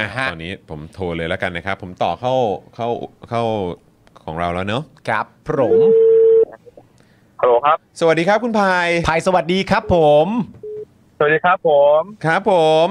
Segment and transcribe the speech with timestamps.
[0.00, 2.34] อะฮะ ตอนนี้ผมโทรเลยแล้วกันนะครับ ผมต่อเข้า
[2.76, 2.88] เข้า
[3.30, 3.42] เข้า
[4.24, 5.78] ของเราแล้วเนอะครับผม
[7.40, 10.26] ฮัลโหลครับ สวัสดีครับคุณพายภายสวัสดีครับผม
[11.18, 12.52] สวัสดีครับผมครับผ
[12.84, 12.86] ม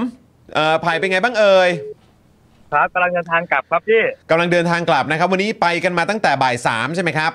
[0.56, 1.70] เอ่อพายเป็นไงบ้างเอ่ย
[2.74, 7.31] ครับกำลังเดินทางกลับครับพี่ กำลังเดินทางกลับนะครับ วันนี้ไปกันมาตั้งแต่บ่ายสามใช่ไหมครับ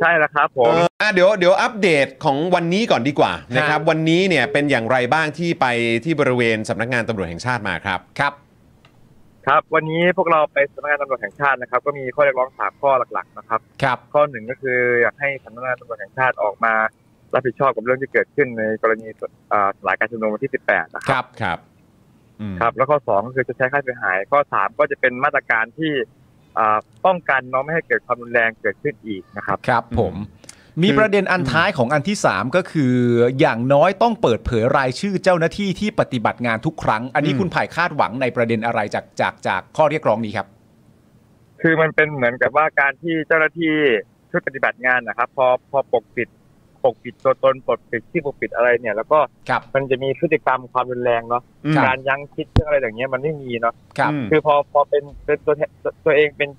[0.00, 5.66] ใช่แล้วครับผม เอออะเดี๋ยวเดี๋ยวอัปเดตของวันนี้ก่อนดีกว่านะครับ วันนี้เนี่ยเป็นอย่างไรบ้างที่ไป
[6.04, 8.32] ที่บริเวณสำนักงานตำรวจแห่งชาติมาครับ ครับ
[9.50, 16.72] ครับวันนี้พวกเราไปสำนักงานตำรวจแห่งชาตินะครับ ก็มีข้อเรียกร้องสามข้อหลักๆนะครับ ครับ ข้อหนึ่งก็คืออยากให้สำนักงานตำรวจแห่งชาติออกมา
[17.34, 19.08] รับผิดชอบกับเรื่องที่เกิดขึ้นในกรณี
[19.52, 21.58] อ่าสลายการชุมนุมวันที่ 18 นะคครับรับครับ
[22.40, 25.92] อืม ครับ แล้วข้อสองก็คือจะใช้ค่าเสียหาย ข้อสามก็จะเป็นมาตรการที่
[26.58, 30.14] อ่าป้องกันเน้องไม่ให้เกิดความรุนแรงเกิดขึ้นอีกนะครับ ครับผม
[30.82, 32.94] มีประเด็นอันท้ายของอันที่ 3 ก็คือ
[33.40, 40.46] อย่างน้อยต้องเปิดเผยรายชื่อเจ้าหน้าที่ที่ปฏิบัติงานทุกครั้ง อันนี้คุณไผ่คาดหวังในประเด็นอะไรจากจากจากข้อเรียกร้องนี้ครับ
[41.60, 43.72] คือมันเป็นเหมือนกับว่าการที่เจ้าหน้าที่
[44.30, 46.28] ช่วยปฏิบัติงานนะครับ พอพอปกปิด
[46.84, 55.70] ปกปิดตัวตนปกปิดที่ปกปิดอะไรเนี่ย แล้วก็ครับมันจะมีพฤติกรรมความรุนแรงเนาะอืมการยั้งคิดเรื่องอะไรอย่างเงี้ยมันไม่มีเนาะครับอืมคือพอพอเป็นเป็นตัวแทน
[56.04, 56.50] ตัวเองเป็น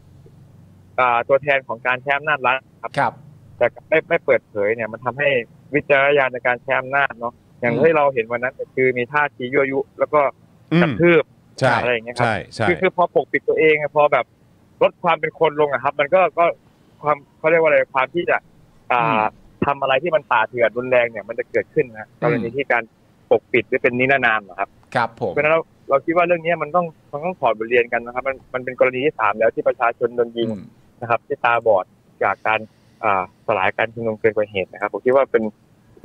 [1.00, 3.14] อ่าตัวแทนของการแชมป์นาจรัฐครับครับ
[3.62, 5.30] แต่ไม่ไม่เปิดเผยเนี่ยมันทำให้
[5.76, 10.22] วิจารณญาณในการแชมป์อำนาจเนาะอย่างอืมที่เราเห็นวันนั้นก็คือมีท่าทียั่วยุ แล้วก็
[10.73, 11.23] อืกระมทืบ
[11.59, 14.26] ใช่อะไรอย่างเงี้ยครับใช่ใช่คือคือพอปกปิดตัวเองอะพอแบบ
[14.82, 16.45] ลดความเป็นคนลงอะครับ มันก็ก็
[17.04, 18.38] ความเขาเรียกว่าอะไรความที่จะ
[18.92, 19.22] อ่า
[19.66, 22.84] ทำอะไรที่มันป่าเถื่อนรุนแรงเนี่ยมันจะเกิดขึ้นนะกรณีที่การ
[23.32, 30.64] ปกปิดหรือเป็นนิรนามอะครับ ครับผมเพราะฉะนั้นเราเราคิดว่าเรื่องนี้มันต้องมันต้องถอดบทเรียนกันนะครับ มันมันเป็นกรณีที่สามแล้วที่ประชาชนโดนยิงอืม
[31.02, 31.86] นะครับ ที่ตาบอด
[32.23, 32.81] จากการอ่า
[33.48, 35.44] สลายการชุมนุมเกินกว่าเหตุนะครับผมคิดว่าเป็น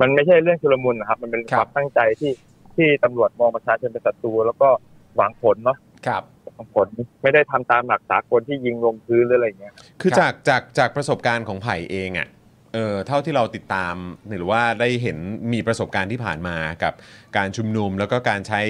[0.01, 2.31] มันไม่ใช่เรื่องชุลมุนนะครับ มันเป็นครัคบวามตั้งใจที่
[2.75, 4.69] ที่ตำรวจมองประชาชนเป็นศัตรูแล้วก็
[5.15, 6.23] หวังผลเนาะครับ
[6.55, 6.87] หวังผล
[7.23, 12.27] ไม่ได้ทำตามหลักสากลที่ยิงลงพื้นหรืออะไรอย่างเงี้ยคือครับจากจากจากประสบการณ์ของไผ่เองอะ่ะ
[12.73, 13.95] เออเท่าที่เราติดตาม
[14.37, 15.17] หรือว่าได้เห็น
[15.53, 16.93] มีประสบการณ์ที่ผ่านมากับ
[17.37, 18.61] การชุมนุมแล้วก็การใช้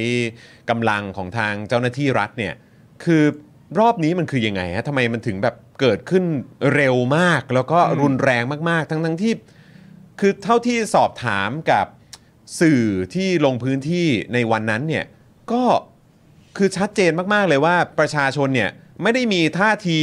[0.69, 2.53] กำลังของทางเจ้าหน้าที่รัฐเนี่ย
[3.03, 3.23] คือ
[3.79, 6.23] รอบนี้มันคือยังไงฮะทำไมมันถึงแบบ เกิดขึ้น
[6.75, 9.33] เร็วมาก แล้วก็อืมรุนแรงมาก ๆ ทั้งทั้งที่
[10.19, 11.85] คือเท่าที่สอบถามกับ
[12.61, 12.81] สื่อ
[13.15, 15.05] ที่ลงพื้นที่ในวันนั้นเนี่ย
[15.51, 15.63] ก็
[16.57, 18.69] คือชัดเจนมาก ๆ เลยว่าประชาชนเนี่ย
[19.01, 19.99] ไม่ได้มีท่าที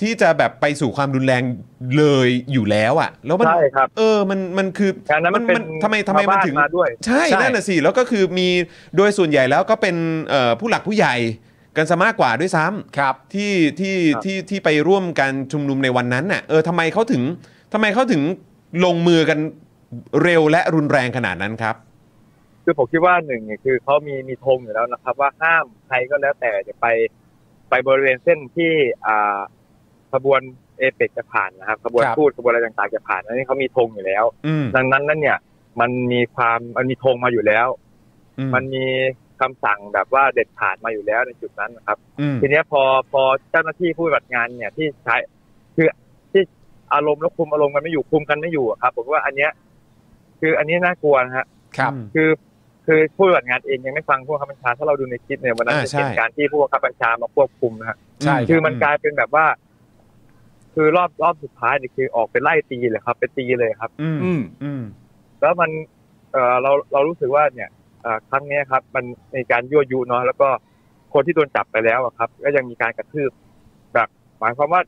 [0.00, 1.42] ที่จะแบบไปสู่ความรุนแรง
[1.98, 8.48] เลยอยู่แล้วอะ่ะ แล้วมันใช่ครับเออมันมันคือการนั้นมันเป็นทำไมทำไมมันชาวบ้านถึงมาด้วยใช่ใช่นั่นน่ะสิแล้วก็คือมี
[8.96, 9.96] โดยส่วนใหญ่แล้วก็เป็น
[10.30, 11.14] เอ่อผู้หลักผู้ใหญ่
[11.76, 17.22] กันซะมากกว่าด้วยซ้ำครับ ที่ที่ครับที่ที่ไปร่วมการชุมนุมในวันนั้นน่ะเออทำไมเขาถึง
[17.72, 18.22] ทำไมเขาถึง
[18.84, 19.38] ลงมือกัน
[20.22, 21.76] เร็วและรุนแรงขนาดนั้นครับ
[22.64, 26.86] คือผมคิดว่าหนึ่งเนี่ยคือเขามีมีธงอยู่แล้วนะครับ ว่าห้ามใครก็แล้วแต่จะไป
[27.70, 28.72] ไปบริเวณเส้นที่
[29.06, 29.40] อ่า
[30.12, 30.40] ขบวน
[30.78, 35.38] เอเปกจะผ่านนะครับขบวนครับ พูดขบวนอะไรต่างๆจะผ่านอันนี้เขามีธงอยู่แล้ว อืมดังนั้นนั่นเนี่ย
[35.80, 37.66] มันมีความมันมีธงมาอยู่แล้ว
[38.38, 38.86] อืมันมี
[39.40, 45.16] คำสั่งแบบว่าเด็ดขาดมาอยู่แล้วในจุดนั้นนะครับอืมทีเนี้ยพอพอเจ้าหน้าที่ผู้ปฏิบัติงานเนี่ยที่ใช้
[45.76, 45.86] คือ
[46.32, 46.42] ที่
[46.94, 49.50] อารมณ์แล้วคุมอารมณ์กันไม่อยู่คุมกันไม่อยู่อะครับผมว่าอันเนี้ย
[50.40, 51.46] คืออันนี้น่ากลัวนะฮะ
[51.78, 52.30] ครับคือ
[52.86, 59.46] คือผู้ปฏิบัติงานเองยังไม่ฟังผู้บังคับบัญชาถ้าเราดูในคลิปเนี่ยวันนั้นอ่าจะเป็นใช่การที่ผู้บังคับบัญชามาควบคุมนะฮะใช่คือมันกลายเป็นแบบว่า
[60.74, 64.82] คือรอบรอบสุดท้ายเนี่ยคือออกไปไล่ตีเลยครับ ไปตีเลยครับ อืมอืมอืม
[65.40, 65.70] แล้วมัน
[66.32, 67.79] เออเราเรารู้สึกว่าเนี่ยเอ่อ
[68.30, 70.48] ครั้งเนี้ยครับ มันมีการยั่วยุเนาะแล้วก็
[71.14, 73.30] คนที่โดนจับไปแล้วอะครับ ก็ยังมีการกระทืบ
[73.94, 74.08] แบบ
[74.40, 74.82] หมายความว่า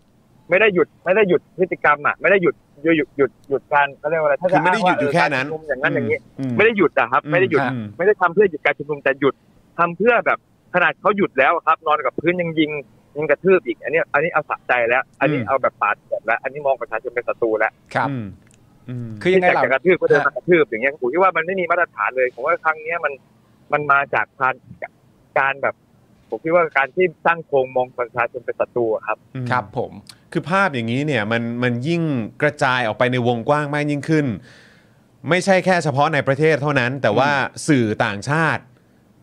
[0.51, 9.35] ไม่ได้หยุดไม่ได้หยุดพฤติกรรมอะไม่ได้หยุดหยุดหยุดหยุดหยุดการเขาเรียกว่าอะไรถ้าคืจะอไม่ได้หยุดอยู่แค่นั้นางว่าเการชุมนุมอย่างนั้นอย่างนี้อืมไม่ได้หยุดอะครับ ไม่ได้หยุดอืมไม่ได้ทำเพื่อหยุดการชุมนุมแต่หยุด
[9.79, 10.39] ทำเพื่อแบบ
[10.75, 12.71] ขนาดเขาหยุดแล้วอะครับ นอนกับพื้นยังยิง
[13.17, 18.27] ยังกระทืบอีก อันนี้ อันนี้เอาสะใจแล้ว อันนี้อืมเอาแบบปาดแบบแล้ว อันนี้มองประชาชนเป็นศัตรูแล้วครับอืมอืม
[19.23, 23.13] คือยังไงที่ล่ะจะกระทืบก็เดินมากระทืบอย่างเงี้ยผมคิดว่ามันไม่มีมาตรฐานเลยผมว่าครั้งเนี้ยมัน
[23.73, 24.55] มันมาจากการ
[25.39, 25.75] การแบบ
[26.31, 29.19] ผมคิดว่าการที่สร้างโครงมองประชาชนเป็นศัตรูอะครับ
[29.51, 29.93] ครับผม
[30.33, 32.03] คือภาพอย่างนี้เนี่ยมันมันยิ่ง
[32.43, 34.27] กระจายออกไปในวงกว้างมากยิ่งขึ้น
[35.29, 37.31] ไม่ใช่แค่เฉพาะในประเทศเท่านั้น แต่ว่า
[37.69, 38.63] สื่อต่างชาติ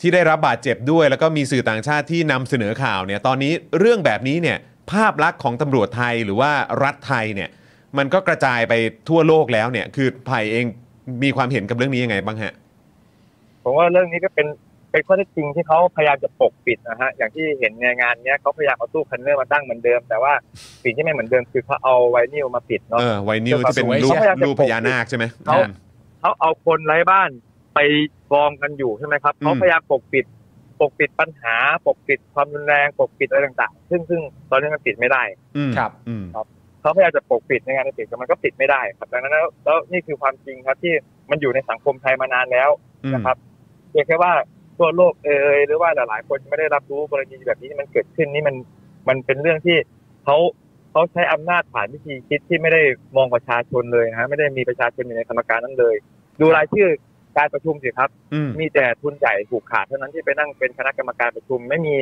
[0.01, 4.57] ที่ได้รับบาดเจ็บด้วย แล้วก็มีสื่อต่างชาติที่นำเสนอข่าวเนี่ยตอนนี้เรื่องแบบนี้เนี่ย
[4.91, 6.51] ภาพลักษณ์ของตำรวจไทยหรือว่า
[6.83, 7.49] รัฐไทยเนี่ย
[7.97, 8.73] มันก็กระจายไป
[9.09, 10.65] ทั่วโลกแล้วเนี่ย คือไผ่เอง
[11.23, 12.53] มีความเห็นกับเรื่องนี้ยังไงบ้างฮะ
[13.63, 14.47] ผมว่าเรื่องนี้ก็เป็น
[14.91, 20.33] เป็นข้อเท็จจริงที่เขาพยายามจะปกปิดนะฮะอย่างที่เห็นในงานเนี้ยเขาพยายามเอาตู้คันเนอร์มาตั้งเหมือนเดิม แต่ว่า
[20.83, 25.57] สิ่งที่ไม่เหมือนเดิมคือเขาเอาไวนิลมาปิดเนาะเออไวนิลที่เป็นสวยรูปเขาพยายามจะรูปพญานาคใช่ไหมเขา
[26.19, 27.29] เขาเอาคนไร้บ้าน
[27.75, 27.79] ไป
[28.31, 30.25] กองกันอยู่ใช่ไหมครับอืมเขาพยายามปกปิด
[30.79, 35.23] ปกปิดปัญหา ปกปิดความรุนแรง ปกปิดอะไรต่างๆ ซึ่งซึ่งตอนนี้มันปิดไม่ได้
[35.57, 36.23] อืมครับอืม
[36.81, 40.93] เขาพยายามจะปกปิดในงานปิดแต่มันก็ปิดไม่ได้ครับดังนั้นแล้วแล้วนี่คือความจริงครับที่
[41.29, 42.69] มันอยู่ในสังคมไทยมานานแล้ว
[43.03, 43.37] อืมนะครับ
[43.89, 44.33] เพียงแค่ว่า
[44.77, 48.55] ทั่วโลกเอยหรือว่าหลาย ๆ คนไม่ได้รับรู้กรณีแบบนี้ที่มันเกิดขึ้นนี่มัน
[49.07, 49.77] มันเป็นเรื่องที่
[50.23, 50.37] เขา
[50.91, 52.81] เขาใช้อำนาจผ่านวิธีคิดที่ไม่ได้
[53.17, 55.95] มองประชาชนเลยนะฮะไม่ได้มีประชาชนอยู่ในกรรมการนั้นเลย
[56.39, 56.89] ดูรายชื่อ
[57.37, 61.95] การประชุมสิครับอืมมีแต่ทุนใหญ่ผูกขาดเท่านั้นที่ไปนั่งเป็นคณะกรรมการประชุม ไม่มี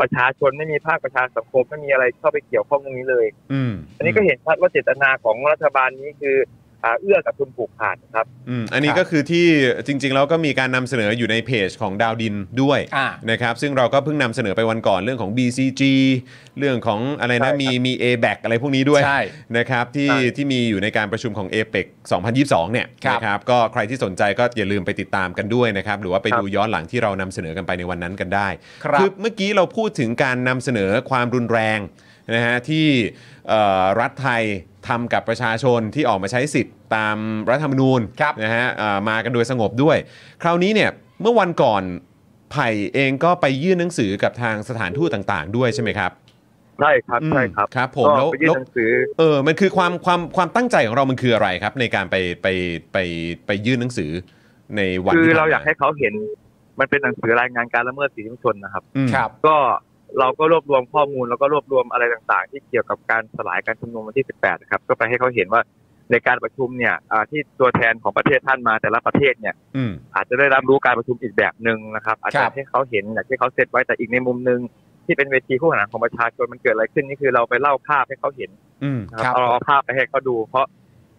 [0.00, 6.58] ประชาชนไม่มีภาคประชาสังคมไม่มีอะไรเข้าไปเกี่ยวข้องตรงนี้เลย อืมอันนี้ก็เห็นชัดว่าเจตนาของรัฐบาลนี้คืออ่า
[7.00, 9.46] เอื้อกับทุนผูกขาดนะครับอืมอันนี้ครับก็คือที่
[9.86, 15.82] จริงๆแล้วก็มีการนำเสนออยู่ในเพจของดาวดินด้วยอ่านะครับซึ่งเราก็เพิ่งนำเสนอไปวันก่อนเรื่องของ BCG
[16.58, 19.20] เรื่องของอะไรใช่ครันะบมีมี a b a c อะไรพวกนี้ด้วยใช่
[19.58, 21.86] นะครับที่ใช่ที่มีอยู่ในการประชุมของ a p e c
[22.30, 28.48] 2022 เนี่ยครับนะครับก็ใครที่สนใจก็อย่าลืมไปติดตามกันด้วยนะครับหรือว่าไปครับดูย้อนหลังที่เรานำเสนอกันไปในวันนั้นกันได้
[28.84, 31.78] ครับอเมื่อกี้เราพูดถึงการนำเสนอความรุนแรง
[32.34, 32.86] นะฮะที่
[33.48, 34.44] เอ่อรัฐไทย
[34.88, 37.16] ทำกับประชาชนที่ออกมาใช้สิทธิ์ตาม
[37.50, 39.96] รัฐธรรมนูญครับนะฮะเอ่อมากันโดยสงบด้วย
[40.42, 40.90] คราวนี้เนี่ย
[41.22, 41.82] เมื่อวันก่อน
[42.52, 46.12] ไผ่เองก็ไปยื่นหนังสือกับทางสถานทูตต่าง ๆ ด้วยใช่ไหมครับ
[46.80, 52.46] ใช่ครับใช่ครับครับ ผมก็แล้วไปยื่แล้วนหนังสือเออมันคือความความความตั้งใจของเรามันคืออะไรครับ ในการไปไป
[52.92, 52.96] ไป
[53.46, 54.10] ไปยื่นหนังสือ
[54.76, 56.14] ในวันคือที่ผ่นเรามอยากให้เขาเห็น
[56.78, 59.56] มันเป็นหนังสือรายงานการละเมิดสิทธิมนุษยชนนะครับอืมครับ ก็
[60.18, 65.62] เราก็รวบรวมข้อมูลแล้วก็รวบรวมอะไรต่างๆ ที่เกี่ยวกับการสลายการชุมนุมวันที่ 18 นะครับ ก็ไปให้เขาเห็นว่า
[66.10, 74.60] ในการประชุมเนี่ยอ่าที่ตัวแทนของประเทศท่านมาแต่ละประเทศเนี่ยอืมอาจจะได้รับรู้การประชุมอีกแบบหนึ่งนะครับ อาจคจะรับให้เขาเห็นอย่างที่เขาเซตไว้แต่อีกในมุมหนึ่ง
[75.06, 78.50] ที่เป็นเวทีคู่ขนานของประชาชนมันเกิดอะไรขึ้นนี่คือเราไปเล่าภาพให้เขาเห็น
[78.84, 80.66] อืมนะครับเอาเอาภาพไปให้เขาดู เพราะ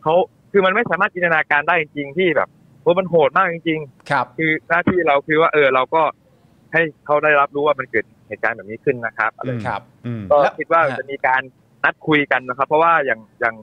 [0.03, 0.15] เขา
[0.51, 2.49] คือมันไม่สามารถจินตนาการได้จริงๆที่แบบ
[2.81, 3.79] โอ้มันโหดมากจริง
[4.11, 6.01] ครับๆคือหน้าที่เราคือว่าเออเราก็
[6.73, 11.41] ให้เขาได้รับรู้ว่ามันเกิดเหตุการณ์แบบนี้ขึ้นนะครับอะไรครับอืมก็แล้วคิดว่าฮะจะมีการ
[11.83, 13.55] นัดคุยกันนะครับ เพราะว่าอย่างอย่าง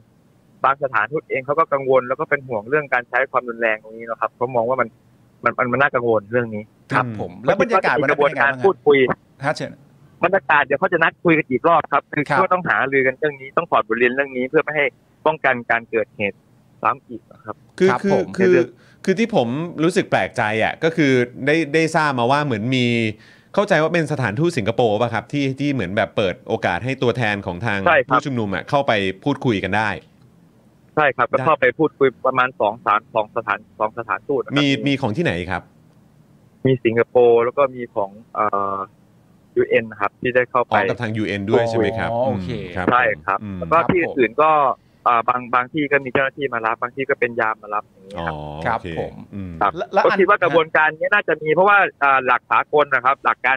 [0.64, 4.88] บางสถานทูตเองเขาก็กังวล แล้วก็เป็นห่วงเรื่องการใช้ความรุนแรงตรงนี้นะครับเขามองว่ามัน
[5.44, 6.62] มันมันมันน่ากังวลเรื่องนี้
[6.92, 8.98] ครับ ผมแล้วบรรยากาศคิวัดนว่จะมีกนั้นระบเป็วนนยังไงการบ้างพูดคุย
[9.44, 9.72] ฮะเชิญ
[10.24, 14.84] บรรยากาศเดี๋ยวเขาจะนัดคุยกันอีกรอบครับ คือครับก็ต้องหารือกันเรื่องนี้ต้องถอดบทเรียนเรื่องนี้เพื่อไม่ให้
[15.26, 16.36] ป้องกันการเกิดเหตุ
[16.82, 18.68] ซ้ำอีกนะครับ คือครับคือผมคือในเรื่อง
[19.04, 19.48] คือที่ผม
[19.84, 21.12] รู้สึกแปลกใจอะก็คือ
[21.46, 22.86] ได้ได้ทราบมาว่าเหมือนมี
[23.54, 28.92] เข้าใจว่าเป็นสถานทูตสิงคโปร์ป่ะครับที่ที่เหมือนแบบเปิดโอกาสให้ตัวแทนของทางใช่ครับผู้ชุมนุมอะเข้าไป
[29.24, 29.90] พูดคุยกันได้
[30.94, 35.62] ใช่ครับก็ได้เข้าไปพูดคุยประมาณสองสถานสองสถานสองสถานทูตนะครับมีมีของที่ไหนครับ
[36.66, 38.76] มีสิงคโปร์แล้วก็มีของเอ่อ
[39.56, 44.87] ยูเอ็นนะครับ ที่ได้เข้าอ๋ไปอกับทาง UN ด้วยใช่ไหมครับอ๋อโอเคมครับใช่ครับอืมแล้วก็ครับที่ผมอื่นๆก็อ่า
[45.28, 53.56] บางบางที่ก็มีเจ้าหน้าที่มารับบางที่ก็เป็นยามมารับอย่างนี้อ๋อครับครับโอเผมอืมครับและและก็อันคิดว่ากระบวนการนี้น่าจะมีเพราะว่าอ่าหลักสากลนะครับ หลักการ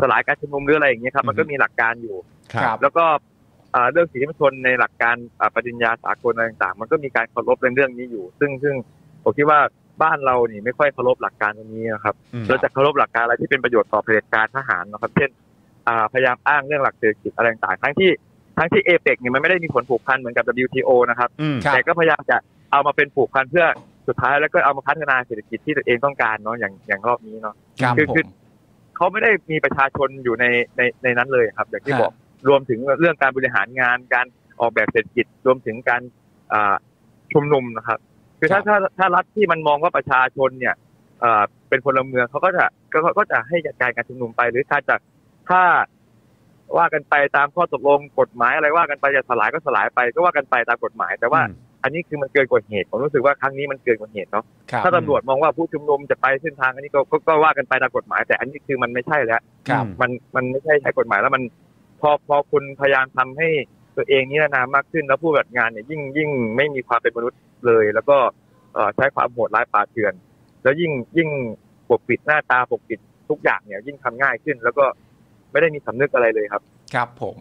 [0.00, 2.16] สลายการชุมนุมหรืออะไรอย่างเงี้ยครับมันก็มีหลักการอยู่
[2.64, 3.04] ครับแล้วก็
[3.74, 8.74] อ่าเรื่องสิทธิมนุษยชนในหลักการอ่าปฏิญญาสากลอะไรต่างๆ มันก็มีการเคารพในเรื่องนี้อยู่ ซึ่งซึ่ง
[9.24, 9.60] ผมคิดว่า
[10.02, 15.30] บ้านเรานี่ไม่ค่อยเคารพหลักการตรงนี้นะครับอืมเราจะเคารพหลักการอะไรที่เป็นประโยชน์ต่อเผด็จการทหารนะครับ เช่น
[15.88, 18.10] อ่าพยายามอ้างเรื่องหลักเศรษฐกิจอะไรต่างๆทั้งที่
[18.60, 22.36] ทั้งที่เอเปกเนี่ยมันไม่ได้มีผลผูกพันเหมือนกับ WTO นะครับอืมครับ แต่ก็พยายามจะ
[22.72, 23.66] เอามาเป็นผูกพันเพื่อ
[24.08, 28.26] สุดท้ายแล้วก็เอามาพัฒนาเศรษฐกิจที่ตัวเองต้องการเนาะอย่างอย่างรอบนี้เนาะครับคือผคือม
[28.96, 30.44] เขาไม่ได้มีประชาชนอยู่ใน
[30.76, 32.12] ในในนั้นเลยครับ อย่างที่ฮะบอก
[32.48, 34.26] รวมถึงเรื่องการบริหารงานการ
[34.60, 36.02] ออกแบบเศรษฐกิจรวมถึงการ
[36.52, 36.74] อ่า
[37.32, 37.98] ชุมนุมนะครับ
[38.38, 40.74] คือถ้าถ้าถ้ารัฐที่มันมองว่าประชาชนเนี่ย
[41.20, 44.96] เอ่อเป็นพลเมืองเขาก็จะก็ก็ก็จะให้จัดการการชุมนุมไปหรือถ้าจะ
[45.48, 45.62] ถ้า
[46.78, 61.42] ว่ากันไปตามข้อตกลงกฎหมายอะไรว่ากันไปจะสลายก็สลายไปก็ว่ากันไปตามกฎหมาย แต่ว่าอืมอันนี้คือมันเกินกว่าเหตุผมรู้สึกว่าครั้งนี้มันเกินกว่าเหตุเนาะครับถ้าตำรวจมองว่าผู้ชุมนุมจะไปเส้นทางอันนี้ก็ก็ก็ว่ากันไปตามกฎหมาย แต่อันนี้คือมันไม่ใช่แล้วครับมันมันไม่ใช่ใช้กฎหมายแล้วมัน
[62.00, 63.48] พอพอคุณพยายามทำให้
[63.96, 68.16] ตัวเองนิรนามมากขึ้นแล้วผู้ปฏิบัติงานเนี่ยยิ่งยิ่งไม่มีความเป็นมนุษย์เลย แล้วก็
[68.74, 70.14] เอ่อใช้ความโหดร้ายป่าเถื่อน
[70.62, 71.28] แล้วยิ่งยิ่ง
[71.88, 74.84] ปกปิดหน้าตาปกปิดทุกอย่างเนี่ยยิ่งทำง่ายขึ้น แล้วก็
[75.52, 76.62] ไม่ได้มีสำนึกอะไรเลยครับ
[76.94, 77.38] ครับผม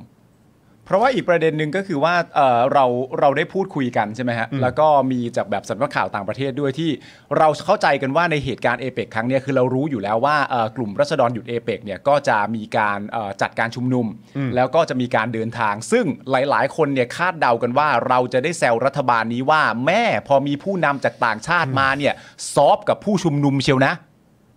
[0.86, 2.86] เพราะว่าอีกประเด็นหนึ่งก็คือว่าเอ่อเรา
[3.20, 6.90] เราได้พูดคุยกันใช่ไหมฮะอืมแล้วก็มีจากแบบสำนักข่าวต่างประเทศด้วยที่
[7.38, 14.06] เราเข้าใจกันว่าในเหตุการณ์เอเปกครั้งเนี้ยคือเรารู้อยู่แล้วว่าเอ่อกลุ่มรัษฎรหยุดเอเปกเนี่ยก็จะมีการเอ่อจัดการชุมนุม
[14.38, 22.14] อืมแล้วก็จะมีการเดินทาง ซึ่งหลาย ๆ คนเนี่ยคาดเดากันว่าเราจะได้แซวรัฐบาลนี้ว่าแม่พอมีผู้นำจากต่างชาติมาเนี่ย
[22.54, 23.94] ซอฟกับผู้ชุมนุมเชียวนะ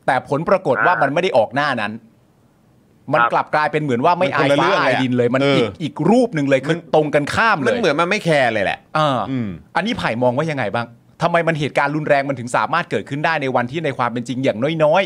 [0.06, 1.92] แต่ผลปรากฏว่ามันไม่ได้ออกหน้านั้น
[3.14, 10.86] มันครับกลับกลายเป็นเหมือนว่าไม่มันอาคนยละฟ้าเรื่องเลยอายอะดินเลย มันเอออีอีกอีกรูปหนึ่งเลยคือตรงกันข้ามเลมันยเหมือนมันไม่แคร์เลยแหละเออออืมอันนี้ไผ่มองว่ายังไงบ้าง
[11.22, 15.02] ทำไมมันเหตุการณ์รุนแรงมันถึงสามารถเกิดขึ้นได้ในวันที่ในความเป็นจริงอย่างน้อย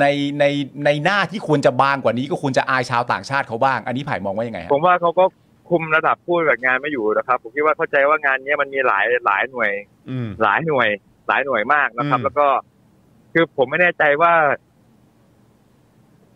[0.00, 0.06] ใน
[0.40, 0.44] ใน
[0.84, 5.24] ในหน้าที่ควรจะบางกว่านี้ก็ควรจะอายชาวต่างชาติเขาบ้าง อันนี้ไผ่มองว่ายังไงฮะผมว่าเขาก็
[5.70, 9.70] คุมระดับผู้ปฏิบัติงานไม่อยู่นะครับผมคิดว่าเข้าใจว่างานเนี้ยมันมีหลายหลายหน่วย
[10.10, 10.88] อืมหลายหน่วย
[11.28, 12.46] หลายหน่วยมากนะครับอืมแล้วก็
[13.32, 14.32] คือผมไม่แน่ใจว่า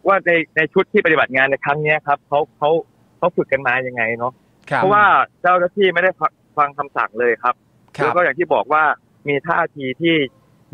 [0.09, 2.71] ว่าในในชุดที่ปฏิบัติงานในครั้งเนี้ยครับเขาเขา
[3.19, 4.33] เขาฝึกกันมายังไงเนาะ
[4.71, 5.05] ครับเพราะว่า
[5.43, 6.11] เจ้าหน้าที่ไม่ได้
[6.59, 7.55] ฟังคำสั่งเลยครับ
[7.97, 8.83] ครัแล้วบก็อย่างที่บอกว่า
[9.29, 10.17] มีท่าทีที่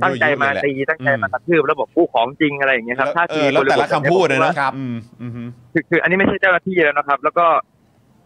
[0.02, 5.42] ตั้งใจมาตีตั้งใจมากระทืบแล้วบอกผู้ของจริงอะไรอย่างเงี้ยครับท่าเอทีอแล้วแต่ละคำพูดนะบริบทนะครับอืมอืมฮึ
[5.72, 7.46] คือคืออันนี้ไม่ใช่เจ้าหน้าที่แล้วนะครับ แล้วก็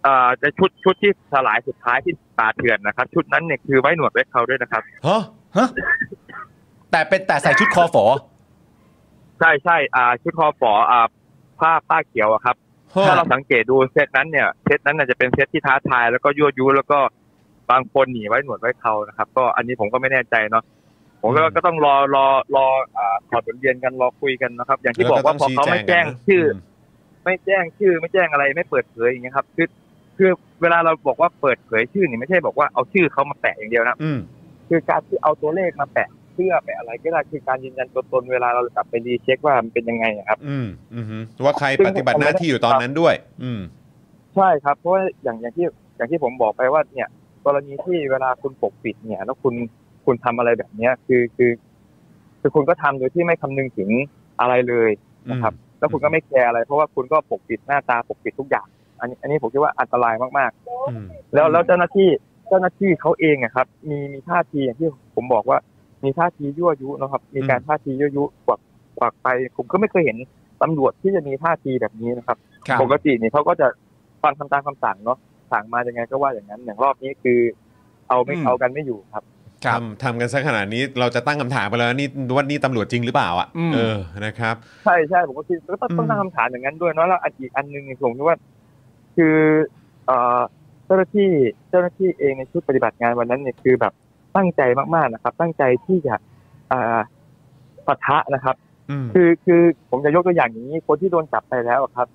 [0.03, 5.23] เอ่อจะชุดชุดที่สลายสุดท้ายที่ป่าเถื่อนนะครับ ชุดนั้นเนี่ยคือไว้หนวดไว้เขาด้วยนะครับฮะ
[5.57, 5.69] ฮะ
[6.91, 8.05] แต่เป็นแต่ใส่ชุดคอฝอ
[9.41, 11.07] ใช่ใช่อ่าชุดคอฝออ่า
[11.61, 12.57] ผ้าผ้าเขียวอะครับ
[12.97, 16.99] ฮะถ้าเราสังเกตดูเซตนั้นเนี่ยเซตนั้นน่ะจะเป็นเซตที่ท้าทายแล้วก็ยั่วยุแล้วก็
[17.71, 20.65] บางคนหนีไว้หนวดไว้เขานะครับ ก็อันนี้ผมก็ไม่แน่ใจเนาะ
[21.23, 22.67] ผมก็ก็ต้องรอรอรอ
[22.97, 26.45] อ่าถอดบทเรียนกันรอคุยกันนะครับ อย่างที่บอกว่าพอเขาไม่แจ้งชื่อ
[27.25, 29.69] ไม่แจ้งชื่อไม่แจ้งอะไรไม่เปิดเผยอย่างเงี้ยครับ คือ
[30.17, 30.31] คือ
[30.63, 34.19] เวลาเราบอกว่าเปิดเผยชื่อนี่ไม่ใช่บอกว่าเอาชื่อเขามาแปะอย่างเดียวนะอืม
[34.69, 36.09] คือการที่เอาตัวเลขมาแปะ
[36.41, 43.61] เพื่อแปะอะไรก็ได้คือการยืนยันตัวตนเวลาเรากลับไปรีเช็คว่ามันเป็นยังไงอะครับ อืมอืมฮึว่าใครปฏิบัติหน้าที่อยู่ตอนนั้นด้วย อืม
[44.35, 45.67] ใช่ครับ เพราะว่าอย่างอย่างที่
[45.97, 47.09] อย่างที่ผมบอกไปว่า เนี่ย
[47.47, 49.55] กรณีที่เวลาคุณปกปิดเนี่ย แล้วคุณ
[50.05, 51.51] คุณทำอะไรแบบเนี้ย คือคือ
[52.41, 53.91] คือคุณก็ทำโดยที่ไม่คำนึงถึง
[54.41, 54.91] อะไรเลย
[55.31, 58.67] นะครับ แล้วคุณก็ไม่แคร์อะไร เพราะว่าคุณก็ปกปิดหน้าตาปกปิดทุกอย่าง
[59.01, 60.51] อันนี้ อันนี้ผมคิดว่าอันตรายมาก
[60.89, 62.09] อืมๆแล้วแล้วเจ้าหน้าที่
[62.49, 65.59] เจ้าหน้าที่เขาเองอะครับ มีมีท่าทีอย่างที่ผมบอกว่า
[66.05, 68.61] มีท่าทียั่วยุนะครับ มีการท่าทียั่วยุกวัก
[68.99, 70.17] กวักไป ผมก็ไม่เคยเห็น
[70.63, 72.39] ตำรวจที่จะมีท่าทีแบบนี้นะครับ
[72.69, 73.67] ครับปกติเนี่ยเขาก็จะ
[74.23, 75.19] ฟังคำตามคำสั่งเนาะ
[75.53, 77.39] สั่งมายังไงก็ว่าอย่างนั้น อย่างรอบนี้คือ
[78.09, 79.25] เอาไม่อืมเอากันไม่อยู่ครับ
[79.65, 84.55] ครับทำทำกันซะขนาดนี้เราจะตั้งคำถามไปแล้วนี่ว่านี่ตำรวจจริงหรือเปล่าอะอืมเออนะครับ
[84.85, 88.37] ใช่ใช่ผมก็คิดก็ต้องอืมต้องตั้งคำถามอย่างนั้นด้วยเนาะแล้วอันอีกอันหนึ่งเนี่ยผมคิดว่า
[89.17, 89.37] คือ
[90.07, 90.41] เอ่อ
[90.87, 91.31] เจ้าหน้าที่
[91.71, 93.93] เจ้าหน้าที่เองในชุดปฏิบัติงานวันนั้นเนี่ยคือแบบ
[94.37, 94.63] ตั้งใจ
[94.95, 96.15] มากๆนะครับ ตั้งใจที่จะ
[96.73, 97.01] อ่า
[97.87, 98.57] ปะทะนะครับ
[98.91, 102.09] อืมคือคือผมจะยกตัวอย่างอย่างนี้ คนที่โดนจับไปแล้วอะครับ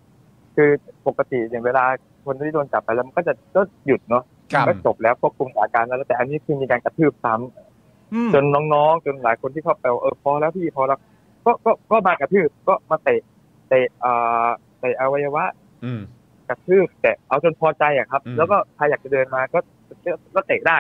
[0.55, 0.69] คือ
[1.07, 1.83] ปกติอย่างเวลา
[2.25, 8.43] คนที่โดนจับไปแล้วมันก็จะก็หยุดเนาะครับก็จบแล้วควบคุมสถานการณ์แล้วแต่อันนี้คือมีการกระทืบซ้ำอืมจน
[8.73, 10.99] น้องๆ จนหลายคนที่เข้าไปว่าเออพอแล้วพี่พอแล้ว
[11.45, 13.21] ก็ก็ก็มากระทืบก็มาเตะ
[13.69, 14.47] เตะอ่า
[14.79, 15.45] เตะอวัยวะ
[15.85, 16.01] อืม
[16.49, 19.59] กระทืบแต่เอาจนพอใจอะครับอืมแล้วก็ใครอยากจะเดินมาก็
[20.05, 20.77] ก็ก็เตะได้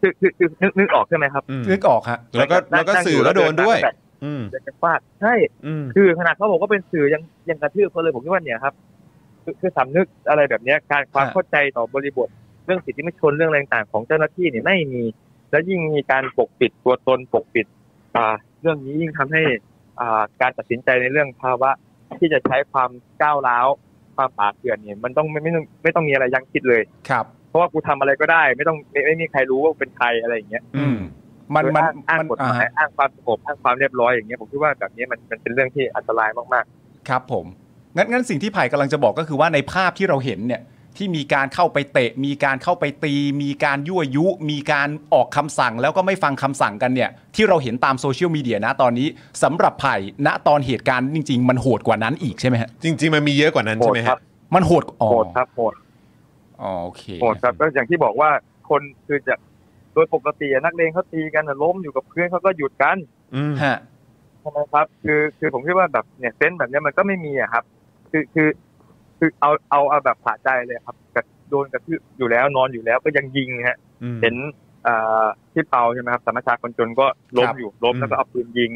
[0.00, 3.78] คือคือคือนึกนึกออกใช่ไหมครับอืมนึกออกฮะแล้วก็แล้วก็สื่อก็โดนด้วย
[4.24, 5.34] อืมอยากจะฟาดใช่
[5.66, 8.74] อืมคือขนาดเขาบอกว่าเป็นสื่อยังยังกระทืบเขาเลยผมคิดว่าเนี่ยครับ
[9.44, 12.28] คือคือสำนึกอะไรแบบเนี้ยการความฮะเข้าใจต่อบริบท
[12.64, 15.02] เรื่องสิทธิมนุษยชนเรื่องอะไรต่างๆของเจ้าหน้าที่เนี่ยไม่มี
[15.50, 17.66] แล้วยิ่งมีการปกปิดตัวตนปกปิด
[18.16, 19.42] อ่า เรื่องนี้ยิ่งทำให้
[20.00, 21.70] อ่าการตัดสินใจในเรื่องภาวะ
[22.18, 22.90] ที่จะใช้ความ
[23.22, 23.66] ก้าวร้าว
[24.16, 30.98] ความป่าเถื่อนเนี่ยมันต้องไม่ไม่ต้องไม่ต้องมีอะไรยังคิดเลยครับ เพราะว่ากูทำอะไรก็ได้ ไม่ต้องไม่ไม่มีใครรู้ว่าเป็นใครอะไรอย่างเงี้ย อืม
[31.54, 37.44] มันมันอ้างอ้างมันกฎหอ่ามายฮะอ้างความสงบอ้างความเรียบร้อยอย่างเงี้ยผมคิดว่าแบบนี้มันมันเป็นเรื่องที่อันตรายมากๆ ครับ ผม
[37.96, 40.62] งั้นงั้นสิ่งที่ไผ่กำลังจะบอกก็คือว่าในภาพที่เราเห็นเนี่ย
[40.96, 49.08] ที่มีการเข้าไปเตะ มีการเข้าไปตี มีการยั่วยุ มีการออกคำสั่งแล้วก็ไม่ฟังคำสั่งกันเนี่ย ที่เราเห็นตามโซเชียลมีเดียนะตอนนี้
[49.42, 54.18] สำหรับไผ่ณตอนเหตุการณ์จริง ๆ มันโหดกว่านั้นอีกใช่ไหมฮะจริง ๆ มันมีเยอะกว่านั้นโหใช่ดไหมครัฮะบ
[54.54, 55.74] มันโหดอ๋อโหดครับโหด
[56.62, 58.30] อ๋อโอเคโหดครับก็อย่างที่บอกว่า
[58.70, 59.34] คนคือจะ
[59.94, 62.96] โดยปกติอะนักเลงเขาตีกันอะล้มอยู่กับพื้นเขาก็หยุดกัน
[63.34, 63.78] อืมฮะ
[64.40, 67.64] ใช่ไหมครับ คือคือผมคิดว่าแบบเนี่ยเซนส์แบบเนี้ยมันก็ไม่มีอะครับ
[68.10, 68.48] คือคือ
[69.18, 74.34] คือเอาเอาเอาแบบผ่าใจเลยครับกระโดนกระทืบอยู่แล้วนอนอยู่แล้วก็ยังยิงฮะอืมเห็น
[74.86, 77.06] อ่าที่เปาใช่ไหมครับสมชาคนจนก็
[77.38, 78.70] ล้มอยู่ล้มอืมแล้วก็เอาปืนยิง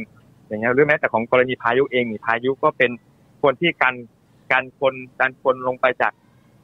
[0.48, 2.90] อย่างเงี้ยหรือแม้แต่ของกรณีพายุเองนี่พายุก็เป็น
[3.42, 3.94] คนที่กัน
[4.52, 6.12] กันคนกันคนลงไปจาก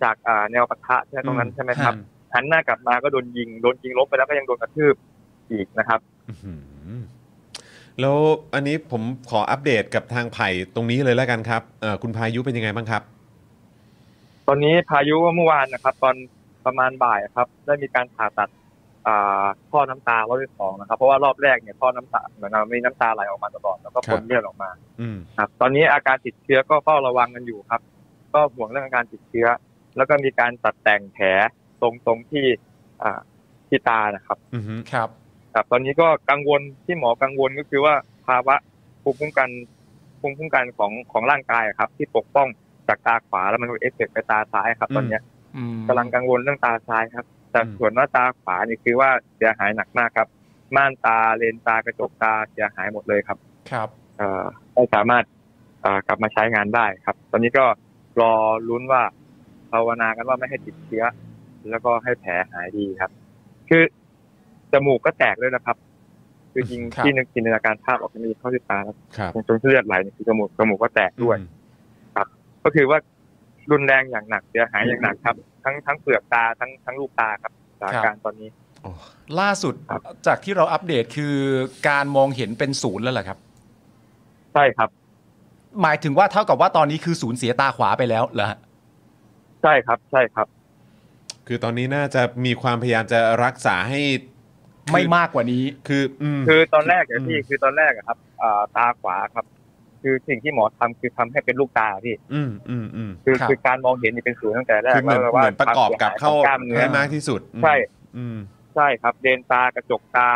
[0.02, 1.94] จากอ่าแนวปะทะใช่ไหมตรงนั้นใช่ไหมครับ
[2.34, 4.94] หันหน้ากลับมาก็โดนยิงโดนยิงล้มไปแล้วก็ยังโดนกระทืบ
[5.52, 6.90] อีกนะครับอื้อหือ
[8.00, 8.18] แล้ว
[8.54, 13.02] อันนี้ผมขออัปเดตกับทางไผ่ตรงนี้เลยแล้วกันครับเอ่อคุณพายุเป็นยังไงบ้างครับ
[14.48, 16.14] ตอนนี้พายุเมื่อวานนะครับ ตอน
[16.66, 18.48] ประมาณบ่ายครับ ได้มีการผ่าตัด
[19.06, 27.80] อ่าท่อน้ำตารอบที่สองนะครับ เพราะว่ารอบแรกเนี่ยท่อน้ำตาเหมือนกับมีน้ำตาไหลออกมาตลอดแล้วก็ครัพ่บนเลือดออกมาอืมครับ ตอนนี้อาการติดเชื้อก็เฝ้าระวังกันอยู่ครับ
[28.34, 29.46] ก็ห่วงเรื่องอาการติดเชื้อ
[29.98, 31.26] แล้วก็มีการตัดแต่งแผล
[31.80, 32.44] ตรงตรงที่
[33.02, 33.20] อ่า
[33.68, 35.08] ที่ตานะครับอือฮึครับ
[35.54, 37.94] ครับ ตอนนี้ก็กังวลที่หมอกังวลก็คือว่า
[38.26, 38.56] ภาวะ
[39.02, 39.48] ภูมิคุ้มกัน
[40.20, 42.48] ภูมิคุ้มกันของของร่างกายอะครับ ที่ปกป้อง
[42.88, 45.22] จากตาขวาแล้วมันเอฟเฟกต์ไปตาซ้ายครับ ตอนเนี้ย
[45.56, 50.28] อืมกำลังกังวลเรื่องตาซ้ายครับ แต่ส่วนว่าตาขวานี่คือว่าเสียหายหนักมากครับ
[50.76, 53.38] ม่านตาเลนส์ตากระจกตาเสียหายหมดเลยครับ
[53.70, 55.24] ครับเอ่อไม่สามารถ
[55.84, 57.64] อ่ากลับมาใช้งานได้ครับ ตอนนี้ก็
[58.20, 58.34] รอ
[58.68, 59.02] ลุ้นว่า
[59.72, 61.04] ภาวนากันว่าไม่ให้ติดเชื้อ
[61.70, 63.10] แล้วก็ให้แผลหายดีครับ
[63.68, 63.82] คือ
[64.72, 65.76] จมูกก็แตกด้วยนะครับ
[66.52, 71.38] คือจริงครับที่นึกจินตนาการภาพออกมามีเข้าที่ตาแล้วครับตรงจนเลือดไหลเนี่ยคือจมูกจมูกก็แตกด้วย
[72.64, 72.98] ก็คือว่า
[73.70, 78.48] รุนแรงอย่างหนักเสียหายอย่างหนักครับ ทั้งทั้งเปลือกตาทั้งทั้งลูกตาครับสถานการณ์ตอนนี้
[79.40, 81.34] ล่าสุดครับจากที่เราอัปเดตคือ
[81.88, 83.38] การมองเห็นเป็นศูนย์แล้วเหรอครับ
[84.54, 84.88] ใช่ครับ
[85.82, 88.58] หมายถึงว่าเท่ากับว่าตอนนี้คือศูนย์เสียตาขวาไปแล้วเหรอฮะ
[89.62, 90.46] ใช่ครับใช่ครับ
[91.46, 94.00] คือตอนนี้น่าจะมีความพยายามจะรักษาให้
[94.92, 99.44] ไม่มากกว่านี้ คืออืมคือตอนแรกอะอืมพี่คือตอนแรกอะครับอ่าตาขวาครับ
[100.02, 107.74] คือสิ่งที่หมอทำคือทำให้เป็นลูกตาพี่ อืมอืมอืมคือครับคือการมองเห็นนี่เป็นศูนย์ตั้งแต่แรกคือเหมือนแล้วเหมือนประกอบกับเข้าควมสียหยของกล้ามเนื้อให้มากที่สุด ใช่
[108.16, 108.36] อืม
[108.74, 110.30] ใช่ครับเดนตากระจกตา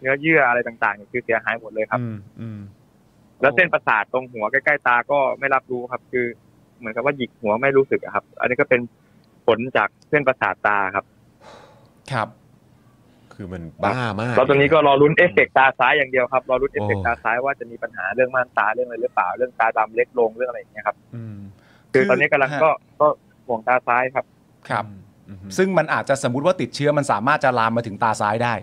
[0.00, 2.60] เนื้อเยื่ออะไรต่างๆเนี่ยคือเสียหายหมดเลยครับ อืมอืม
[3.40, 6.26] แล้วเส้นประสาทตรงหัวใกล้ๆตาก็ไม่รับรู้ครับ คือ
[6.82, 8.80] เหมือนกับว่าหยิกหัวไม่รู้สึกอะครับ อันนี้ก็เป็น
[9.46, 11.04] ผลจากเส้นประสาทตาครับ
[12.12, 12.28] ครับ
[13.34, 21.38] คือมันบ้ามากแล้วตอนนี้ก็รอลุ้นเอฟเฟกต์ตาซ้ายอย่างเดียวครับรอลุ้นเอฟเฟกโอ้ ตาซ้ายว่าจะมีปัญหาเรื่องม่านตาเรื่องอะไรหรือเปล่าเรื่องตาดำเล็กลงเรื่องอะไรอย่างเงี้ยครับอืม
[21.92, 22.70] คือตอนนี้กำลังก็
[23.00, 23.06] ก็
[23.46, 24.24] ห่วงตาซ้ายครับ
[24.68, 28.54] ครับอืมอืมซึ่งมันอาจจะสมมติว่าติดเชื้อมันสามารถจะลามมาถึงตาซ้ายได้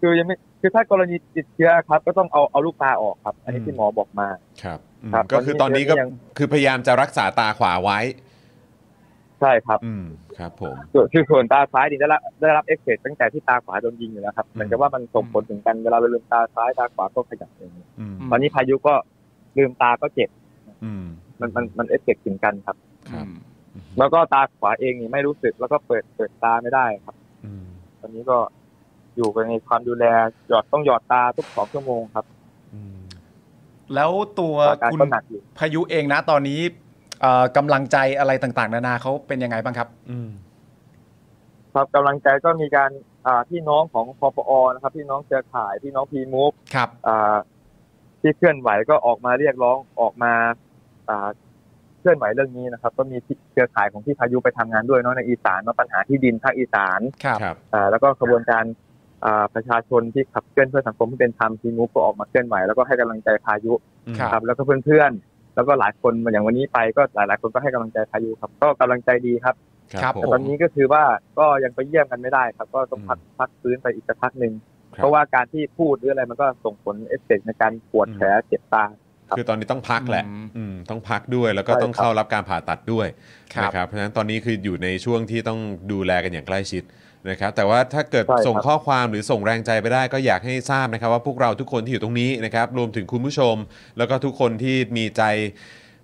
[0.00, 4.28] คือยังไม่คือถ้ากรณีติดเชื้อครับ ก็ต้องเอาเอาลูกตาออกครับ อันนี้ที่หมอบอกมา
[4.62, 7.98] ครับอืม ครับก็คือตอนนี้ก็ตอนนี้ยังคือพยายามจะรักษาตาขวาไว้
[9.40, 10.04] ใช่ครับ อืม
[10.38, 18.94] ครับผมส่วนคือส่วนตาซ้ายนี่ได้รับได้รับเอฟเฟกต์ตั้งแต่ที่ตาขวาโดนยิงอยู่แล้วครับอืมเหมือนกับว่ามันส่งผลถึงกันเวลาเราลืมตาซ้ายตาขวาก็ขยับอย่างนี้อืมอืมตอนนี้พายุก็
[19.58, 20.30] ลืมตาก็เจ็บ
[20.84, 21.04] อืม
[21.40, 22.76] มันมันมันเอฟเฟกต์ถึงกันครับ
[23.12, 23.26] ครับ
[23.98, 27.64] แล้วก็ตาขวาเองนี่ไม่รู้สึกแล้วก็เปิดเปิดตาไม่ได้ครับอืม
[28.00, 28.38] ตอนนี้ก็
[29.16, 30.04] อยู่กันในความดูแล
[30.48, 32.41] หยอดต้องหยอดตาทุกสองชั่วโมงครับอืม
[33.94, 36.60] แล้วตัวอาการคุณก็หนักอยู่พายุเองนะ ตอนนี้
[37.20, 40.30] เอ่อกำลังใจอะไรต่างๆ นานาเขาเป็นยังไงบ้างครับ อืม
[41.74, 42.90] ครับกำลังใจก็มีการ
[43.26, 47.36] อ่าพี่น้องของคอปอนะครับพี่น้องเครือข่ายพี่น้องพีมูฟครับอ่า
[48.20, 50.32] ที่เคลื่อนไหวก็ออกมาเรียกร้องออกมา
[51.08, 51.28] อ่า
[51.98, 58.91] เคลื่อนไหวเรื่องนี้นะครับ ก็มีที่เครือข่ายของพี่พายุไปทำงานด้วยเนาะในอีสานเนาะปัญหาที่ดินภาคอีสานครับครับอ่าแล้วก็กระบวนการอ่า
[59.54, 63.72] ประชาชนที่ขับเคลื่อนเพื่อสังคมที่เป็นธรรมพีมูฟก็ออกมาเคลื่อนไหวแล้วก็ให้กำลังใจพายุ
[64.18, 69.54] ครับครับแล้วก็เพื่อนๆแล้วก็หลายคนอย่างวันนี้ไปก็หลายๆคนก็ให้กำลังใจพายุครับ ก็กำลังใจดีครับ
[70.02, 71.02] ครับผแต่ตอนนี้ก็คือว่า
[71.38, 74.52] ก็ยังไปเยี่ยมกันไม่ได้ครับ ก็ต้องพักพักฟื้นไปอีกสักพักหนึ่ง
[74.94, 78.84] ครับเพราะว่าการที่พูดหรืออะไรมันก็ส่งผลเอฟเฟกต์ในการปวดแผลเจ็บตา
[79.28, 83.06] ครับคือตอนนี้ต้องพักแหละอืมอืมต้องพักด้วยแล้วก็ใช่ต้องเข้ารับการผ่าตัดด้วย
[83.54, 85.60] ครับนะครับเพราะฉะนั้นตอนนี้คืออยู่ในช่วงที่ต้อง
[85.92, 86.82] ดูแลกันอย่างใกล้ชิด
[87.30, 93.54] นะครับแต่ว่าถ้าเกิดใช่ครับส่งข้อความหรือส่งแรงใจไปได้ก็อยากให้ทราบนะครับว่าพวกเราทุกคนที่อยู่ตรงนี้นะครับรวมถึงคุณผู้ชม
[93.98, 95.22] แล้วก็ทุกคนที่มีใจ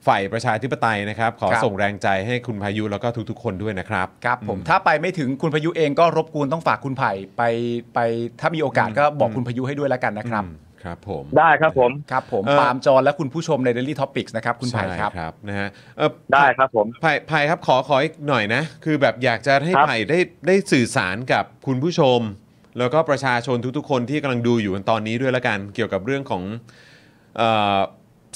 [0.07, 7.43] ฝ่ายประชาธิปไตยนะครับ ขอครับส่งแรงใจให้คุณพายุแล้วก็ทุกๆ คนด้วยนะครับครับผมอืถ้าไปไม่ถึงคุณพายุเองก็รบกวนต้องฝากคุณไผ่ไป
[7.95, 7.99] ไป
[8.41, 22.21] ถ้ามีโอกาสก็บอกอืมคุณพายุให้ด้วยแล้วกันนะครับอืมครับผมได้ครับผมครับผมเอ่อปาล์มจอนและคุณผู้ชมใน Daily Topics นะครับ คุณไผ่ครับใช่ครับนะฮะเออได้ครับผมไผ่ไผ่ครับขอขออีกหน่อยนะ คือแบบอยากจะให้ครับไผ่ได้ได้สื่อสารกับคุณผู้ชม
[22.79, 26.43] แล้วก็ประชาชนทุกๆ คนที่กำลังดูอยู่กันตอนนี้ด้วยละกัน เกี่ยวกับเรื่องของ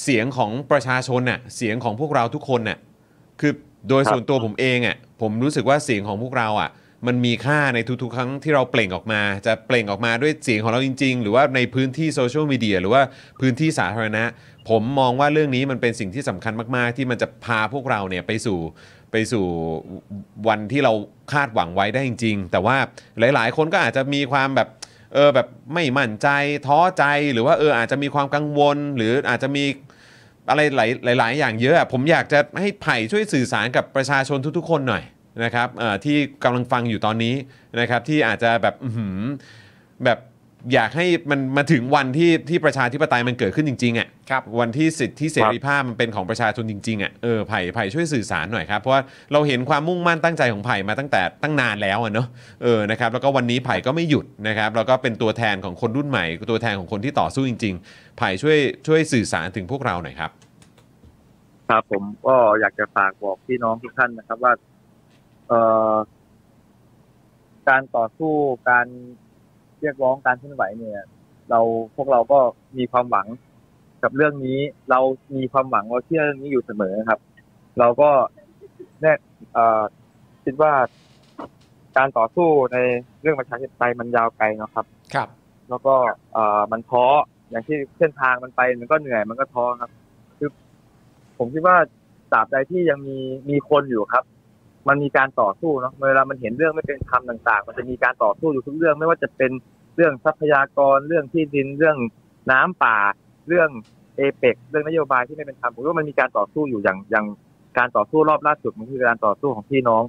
[0.03, 2.79] เสียงของประชาชนน่ะเสียงของพวกเราทุกคนน่ะ
[3.41, 3.53] คือ
[3.89, 6.71] โดยส่วนตัวผมเองอะผมรู้สึกว่าเสียงของพวกเราอะ
[7.07, 13.03] มันมีค่าในทุกๆ ครั้งที่เราเปล่งออกมา จะเปล่งออกมาด้วยเสียงของเราจริง ๆ หรือว่าในพื้นที่โซเชียลมีเดียหรือว่า
[13.41, 14.25] พื้นที่สาธารณะ
[14.69, 18.59] ผมมองว่าเรื่องนี้มันเป็นสิ่งที่สำคัญมากๆ ที่มันจะพาพวกเราเนี่ยไปสู่
[19.13, 19.45] ไปสู่
[20.49, 20.93] วันที่เรา
[21.33, 22.77] คาดหวังไว้ได้จริง ๆ แต่ว่า
[23.35, 24.69] หลาย ๆ คนก็อาจจะมีความแบบ
[25.15, 26.29] เออแบบไม่มั่นใจ
[26.67, 29.65] ท้อใจหรือว่าเอออาจจะมีความกังวล หรืออาจจะมี
[30.49, 35.03] อะไรหลายหลาย ๆ อย่างเยอะ ผมอยากจะให้ไผ่ช่วยสื่อสารกับประชาชนทุก ๆ คนหน่อย
[35.45, 35.69] นะครับ
[36.05, 37.35] ที่กำลังฟังอยู่ตอนนี้
[37.81, 38.75] นะครับที่อาจจะแบบ
[40.05, 40.19] แบบ
[40.75, 52.29] อยากให้มันมาถึงวันที่ที่ประชาธิปไตยมันเกิดขึ้นจริงๆอะครับวันที่สิทธิเสรีภาพมันเป็นของประชาชนจริงๆอะเออไผ่ไผ่ช่วยสื่อสารหน่อยครับเพราะว่าเราเห็นความมุ่งมั่นตั้งใจของไผ่มาตั้งแต่ตั้งนานแล้วอะเนาะ
[52.63, 60.31] เออนะครับแล้วก็วันนี้ไผ่ก็ไม่หยุดนะครับแล้วก็เป็นตัวแทนของคนรุ่นใหม่ ตัวแทนของคนที่ต่อสู้จริง ๆ ไผ่ช่วยช่วยสื่อสารถึงพวกเราหน่อยครับ
[61.69, 64.53] ครับผมก็อยากจะฝากบอกพี่น้องทุกท่านนะครับว่า
[65.49, 65.61] เอ่
[65.93, 65.95] อ
[67.69, 68.35] การต่อสู้
[68.71, 68.87] การ
[69.83, 71.01] เรียกร้องการเคลื่อนไหวเนี่ย
[71.51, 71.61] เรา
[71.97, 72.39] พวกเราก็
[72.79, 73.27] มีความหวัง
[74.03, 74.59] กับเรื่องนี้
[74.91, 75.01] เรา
[75.37, 77.21] มีความหวังเราเชื่อเรื่องนี้อยู่เสมอครับ
[77.79, 78.11] เราก็
[79.01, 79.13] แน่
[79.55, 79.83] เอ่อ
[80.45, 80.73] คิดว่า
[81.97, 82.79] การต่อสู้ใน
[83.21, 85.29] เรื่องประชาธิปไตยมันยาวไกลเนาะครับ ครับ
[85.69, 85.95] แล้วก็
[86.33, 87.05] เอ่อมันท้อ
[87.51, 89.91] อย่างที่เส้นทางมันไปมันก็เหนื่อยมันก็ท้อครับ
[90.39, 90.51] คือ
[91.39, 91.77] ผมคิดว่า
[92.33, 93.19] ตราบใดที่ยังมี
[93.51, 94.25] มีคนอยู่ครับ
[94.89, 99.51] มันมีการต่อสู้เนาะเวลามันเห็นเรื่องไม่เป็นธรรมต่าง ๆ มันจะมีการต่อสู้อยู่ทุกเรื่องไม่ว่าจะเป็น
[99.97, 101.97] เรื่องทรัพยากรเรื่องที่ดินเรื่อง
[102.51, 102.97] น้ำป่า
[103.49, 103.69] เรื่อง
[104.17, 107.27] เอเปกเรื่องนโยบายที่ไม่เป็นธรรมผมว่ามันมีการต่อสู้อยู่อย่างอย่าง
[107.79, 110.03] การต่อสู้รอบล่าสุดมันคือการต่อสู้ของพี่น้อง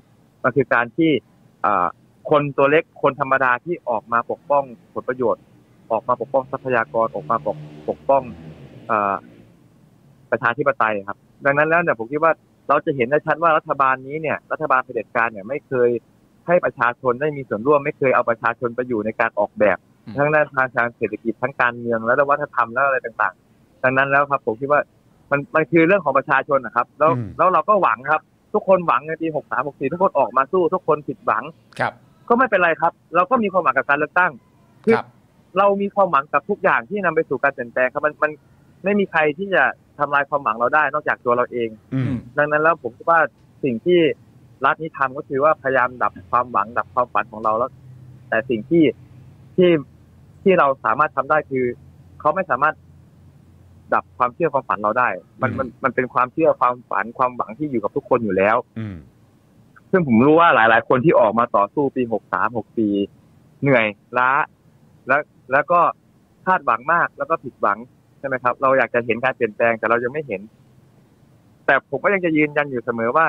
[0.44, 1.12] มันคือการที่
[1.66, 1.88] อ่า
[2.30, 5.44] คนตัวเล็กคนธรรมดาที่ออกมาปกป้องผลประโยชน์
[5.92, 7.58] ออกมาปกป้องทรัพยากรออกมาปก
[7.90, 8.24] ปกป้อง
[8.90, 9.16] อ่า
[10.32, 12.34] ประชาธิปไตยครับ ดังนั้นแล้วเนี่ยผมคิดว่า
[12.70, 15.90] เราจะเห็นได้ชัดว่ารัฐบาลนี้เนี่ยรัฐบาลเผด็จการเนี่ยไม่เคย
[16.48, 24.82] ให้ประชาชนได้มีส่วนร่วม ไม่เคยเอาประชาชนไปอยู่ในการออกแบบอืมทั้งด้านทางทางเศรษฐกิจทั้งการเมืองและวัฒนธรรมและอะไรต่างๆ ดังนั้นแล้วครับผมคิดว่า
[25.32, 28.22] มันมันคือเรื่องของประชาชนนะครับ แล้วอืมแล้วเราก็หวังครับ
[28.54, 31.44] ทุกคนหวังในปี63 64ทุกคนออกมาสู้ ทุกคนผิดหวัง
[31.80, 31.94] ครับ
[32.30, 34.32] ก็ไม่เป็นไรครับ เราก็มีความหวังกับการเลือกตั้ง
[34.96, 35.06] ครับ
[35.58, 38.32] เรามีความหวังกับทุกอย่างที่นำไปสู่การเปลี่ยนแปลงครับมันมัน
[38.84, 39.64] ไม่มีใครที่จะ
[40.00, 43.20] ทำลายความหวังเราได้นอกจากตัวเราเองอืมดังนั้นแล้วผมคิดว่า
[43.64, 44.00] สิ่งที่
[44.66, 47.72] รัฐนี้ทำก็คือว่าพยายามดับความหวังดับความฝันของเราแล้ว
[48.30, 48.84] แต่สิ่งที่
[49.56, 49.72] ที่
[50.44, 51.66] ที่เราสามารถทำได้คือ
[52.20, 52.76] เขาไม่สามารถ
[53.94, 55.10] ดับความเชื่อความฝันเราได้
[55.42, 58.96] มันมันมันเป็นความเชื่อความฝันความหวังที่อยู่กับทุกคนอยู่แล้ว อืม
[59.92, 62.56] ซึ่งผมรู้ว่าหลาย ๆ คนที่ออกมาต่อสู้ปี63
[62.96, 63.86] 64เหนื่อย
[64.18, 64.32] ล้า
[65.08, 65.80] แล้วแล้วก็
[66.46, 70.42] คาดหวังมากแล้วก็ผิดหวังใช่ไหมครับ เราอยากจะเห็นการเปลี่ยนแปลงแต่เรายังไม่เห็น
[71.66, 73.26] แต่ผมก็ยังจะยืนยันอยู่เสมอว่า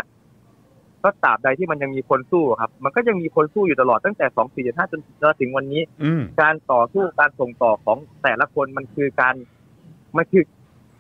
[1.05, 9.35] ก็ตราบใดที่มันยังมีคนสู้ครับ มันก็ยังมีคนสู้อยู่ตลอดตั้งแต่2 4 5จนจนถึงวันนี้อืมการต่อสู้การส่งต่อของแต่ละคนมันคือการ
[10.17, 10.45] มันคือ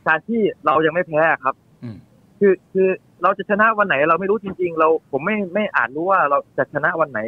[0.09, 1.96] การที่เรายังไม่แพ้ครับอืม
[2.38, 2.88] คือคือ
[3.22, 7.20] เราจะชนะวันไหน เราไม่รู้จริง ๆ เราผมไม่ไม่อาจรู้ว่าเราจะชนะวันไหน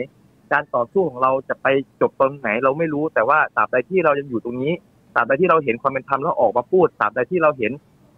[0.52, 1.66] การต่อสู้ของเราจะไป
[2.00, 4.72] จบตรงไหน เราไม่รู้แต่ว่าตราบใดที่เรายังอยู่ตรงนี้
[5.16, 7.72] ตราบใดที่เราเห็นความเป็นธรรมแล้วออกมาพูดตราบใดที่เราเห็น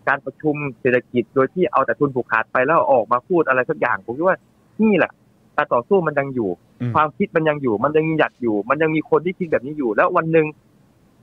[0.09, 4.37] การประชุมเศรษฐกิจโดยที่เอาแต่ทุนผูกขาดไปแล้วออกมาพูดอะไรสักอย่างผมคิดว่า
[4.83, 5.11] นี่แหละ
[5.57, 10.47] การต่อสู้มันยังอยู่อืมความคิดมันยังอยู่ มันยังหยัดอยู่ มันยังมีคนที่คิดแบบนี้อยู่ แล้ววันหนึ่ง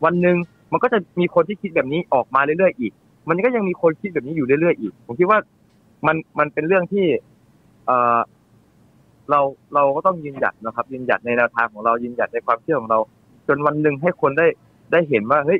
[0.06, 0.38] วันหนึ่ง
[0.72, 2.94] มันก็จะมีคนที่คิดแบบนี้ออกมาเรื่อยๆอีก
[3.30, 5.40] มันก็ยังมีคนคิดแบบนี้อยู่เรื่อยๆอีก ผมคิดว่า
[6.08, 7.06] มันมันเป็นเรื่องที่
[7.86, 8.20] เออ
[9.30, 9.40] เรา
[9.74, 13.00] เราก็ต้องยืนหยัดนะครับยืนหยัดในแนวทางของเรายืนหยัดในความเชื่อของเรา
[13.48, 14.48] จนวันหนึ่งให้คนได้
[14.92, 15.60] ได้เห็นว่าเฮ้ย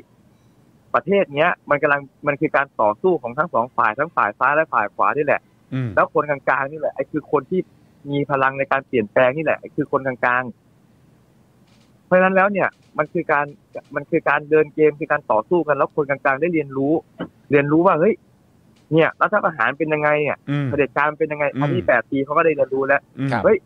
[0.94, 5.40] ประเทศเนี้ย มันกำลังมันคือการต่อสู้ของทั้งสองฝ่ายทั้งฝ่ายซ้ายและฝ่ายขวานี่แหละ
[5.74, 7.60] อืมแล้วคนกลางๆนี่แหละไอ้คือคนที่
[8.10, 13.46] มีพลังในการเปลี่ยนแปลงนี่แหละไอ้คือคนกลางๆ เพราะฉะนั้นแล้วเนี่ย มันคือการ
[13.94, 16.92] มันคือการเดินเกมคือการต่อสู้กันแล้วคนกลางๆ ได้เรียนรู้
[17.50, 18.14] เรียนรู้ว่าเฮ้ย
[18.92, 23.58] เนี่ยรัฐประหารเป็นยังไงเนี่ยอืมเผด็จการเป็นยังไงอืมอันนี้แปดปีเขาก็ได้เรียนรู้แล้วอืมครับเฮ้ย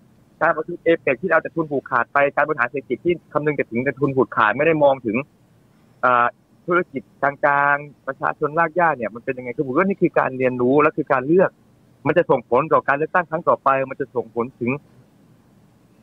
[0.43, 5.40] การประชุมเอเปกที่เอาแต่ทุนผูกขาดไปการบริหารเศรษฐกิจที่คำนึงแต่ถึงแต่ทุนผูกขาดไม่ได้มองถึงอ่า
[6.67, 7.35] ธุรกิจกลา
[7.75, 11.51] งๆประชาชนรากหญ้าเนี่ยมันเป็นยังไงคือผมว่านี่คือการเรียนรู้และคือการเลือก
[12.07, 14.71] มันจะส่งผลต่อการเลือกตั้งครั้งต่อไป มันจะส่งผลถึง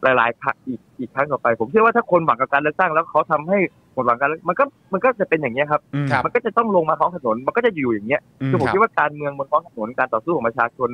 [0.03, 3.57] หลายๆครั้งอีกอีกครั้งต่อไป ผมเชื่อว่าถ้าคนหวังกับการเลือกตั้งแล้วเขาทำให้
[3.93, 10.89] หมดหวังการเลือกมันก็มันก็จะเป็นอย่างนี้ยครับอืมครับ มันก็จะต้องลงมาท้องถนนมันก็จะอยู่อย่างเงี้ยอืมคือผมครับคิดว่าการเมืองบนท้องถนนการต่อสู้ของประชาชน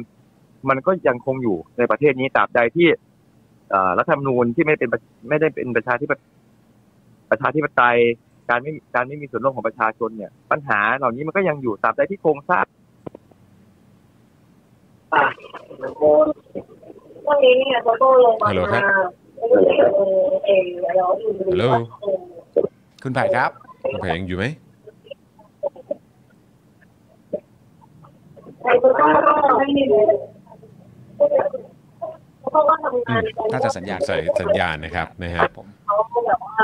[0.69, 2.87] มันก็ยังคงอยู่ในประเทศนี้ตราบใดที่
[3.69, 6.29] เอ่อรัฐธรรมนูญที่ไม่เป็นประไม่ได้เป็นประชาธิปไตย
[7.31, 7.97] ประชาธิปไตย
[8.49, 12.65] การไม่การไม่มีส่วนร่วมของประชาชนเนี่ย ปัญหาเหล่านี้มันก็ยังอยู่ตราบใดที่โครงสร้าง
[17.27, 18.83] วันนี้เนี่ยเขาก็ลงมาฮัลโหลครับ
[19.39, 19.59] เออ
[20.45, 21.65] เออแล้วอยู่ฮัลโหล
[23.03, 23.49] คุณไผ่ครับ
[23.91, 24.45] คุณแผงอยู่ไหม
[28.61, 29.09] ใครก็ต้อง
[29.59, 29.67] ให้
[32.53, 33.21] เขาก็ทำงาน
[33.53, 35.95] น่าจะสัญญาณใส่สัญญาณนะครับนะคฮะรับผมเขา
[36.27, 36.55] แบบว่า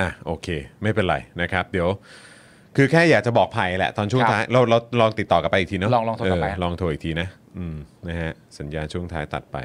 [0.00, 0.48] อะโอเค
[0.82, 1.88] ไม่เป็นไรนะครับ เดี๋ยว
[2.76, 7.76] คือแค่อยากจะบอกภัยแหละตอนช่วงครับท้ายเราเราลองติดต่อกลับไปอีกทีเนาะลองลองโทรกลับไปเลองโทรอีกทีนะอืม
[8.08, 9.58] นะฮะสัญญาณช่วงท้ายตัดไป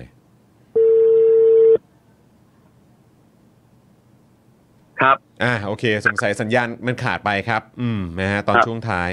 [5.02, 9.10] ครับ อ่าโอเค สงสัยสัญญาณมันขาดไปครับ อืมนะฮะตอนครับ ช่วงท้าย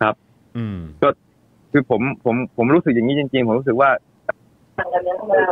[0.00, 0.14] ครับ
[0.56, 0.78] อืม
[1.72, 3.90] คือผมผมผมรู้สึกอย่างนี้จริงๆ ผมรู้สึกว่า
[4.80, 5.44] ทำกันเนี่ยทำงาน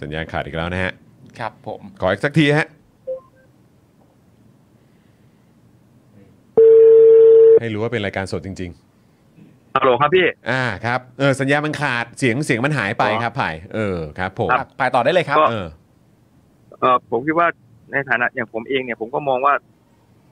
[0.00, 0.92] สัญญาณขาดอีกแล้วนะฮะ
[1.38, 2.66] ครับผม ขออีกสักทีฮะ
[7.60, 8.72] ให้รู้ว่าเป็นรายการสดจริง
[9.74, 15.66] ฮัลโหลครับพี่ๆอ่าครับเออสัญญาณมันขาดเสียงเสียงมันหายไปครับไผ่เออครับผมครับไปต่อได้เลยครับก็เออ
[16.80, 17.48] เออผมคิดว่า
[17.92, 19.54] ในฐานะอย่างผมเองเนี่ยผมก็มองว่า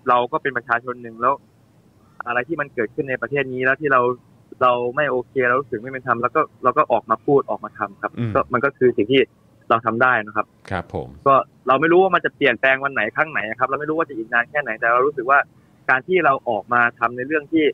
[0.09, 1.35] เราก็เป็นประชาชนหนึ่งแล้ว
[2.27, 4.01] อะไรที่มันเกิดขึ้นในประเทศนี้แล้วที่เรา
[4.63, 9.23] เราไม่โอเคเรารู้สึกไม่เป็นธรรมแล้วก็เราก็ออกมาพูดออกมาทำครับอืมก็มันก็คือสิ่งที่
[9.71, 11.35] เราทำได้นะครับ ครับ ผมก็
[11.69, 15.39] เราไม่รู้ว่ามันจะเปลี่ยนแปลงวันไหนครั้งไหนครับ เราไม่รู้ว่าจะอีกนานแค่ไหนแต่เรารู้สึกว่า
[15.91, 17.65] การที่เราออกมาทำในเรื่องที่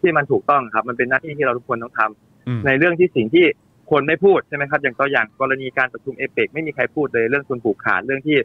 [0.00, 3.46] ที่มันถูกต้องครับ มันเป็นหน้าที่ที่เราทุกคนต้องทำอืมในเรื่องที่สิ่งที่
[3.90, 8.36] คนไม่พูดใช่ไหมครับ อย่างตัวอย่างกรณีการประชุมเอเปกไม่มีใครพูดเลยเรื่องทุนผูกขาดเรื่องที่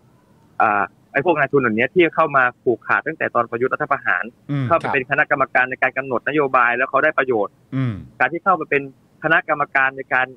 [0.61, 8.81] อ่า ไอ้พวกนายทุนเหล่านี้ที่เข้ามาผูกขาดตั้งแต่ตอนประยุทธ์รัฐประหารอืมเข้าไปเป็นคณะกรรมการในการกำหนดนโยบายแล้วเขาได้ประโยชน์อืมการที่เข้ามาเป็น
[9.23, 10.27] คณะกรรมการในการ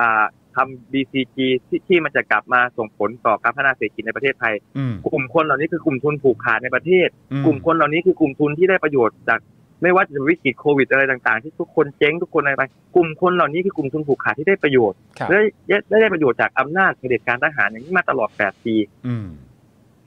[0.00, 0.24] อ่า
[0.56, 9.40] ทำ BCG ที่ที่มันจะกลับมาส่งผลต่อการพัฒนาเศรษฐกิจในประเทศไทยอืมกลุ่มคนเหล่านี้คือกลุ่มทุนผูกขาดในประเทศอืกลุ่มคนเหล่านี้คือกลุ่มทุนที่ได้ประโยชน์จาก
[9.82, 12.62] ไม่ว่าจะเป็นวิกฤตโควิดอะไรต่างๆ ที่ทุกคนเจ๊งทุกคนอะไรไป
[12.96, 18.74] กลุ่มคนเหล่านี้คือกลุ่มทุนผูกขาดที่ได้ประโยชน์ครับได้ได้ได้ประโยชน์จากอำนาจเผด็จการทหารอย่างนี้มาตลอด 8 ปี
[19.06, 19.26] อืม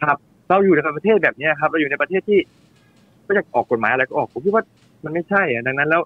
[0.09, 0.17] ครับ
[0.49, 2.39] เราอยู่ในประเทศแบบนี้ครับ เราอยู่ในประเทศที่
[3.27, 4.63] ก็จะออกกฎหมายอะไรก็ออก ผมคิดว่า
[5.03, 6.01] มันไม่ใช่อะดังนั้นแล้ว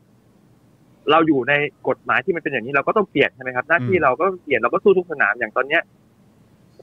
[1.12, 1.54] เราอยู่ใน
[1.88, 5.82] กฎหมายที่มันเป็นอย่างนี้เราก็ต้องเปลี่ยนใช่ไหมครับ หน้าที่อืมเราก็เปลี่ยนเราก็สู้ทุกสนามอย่างตอนเนี้ย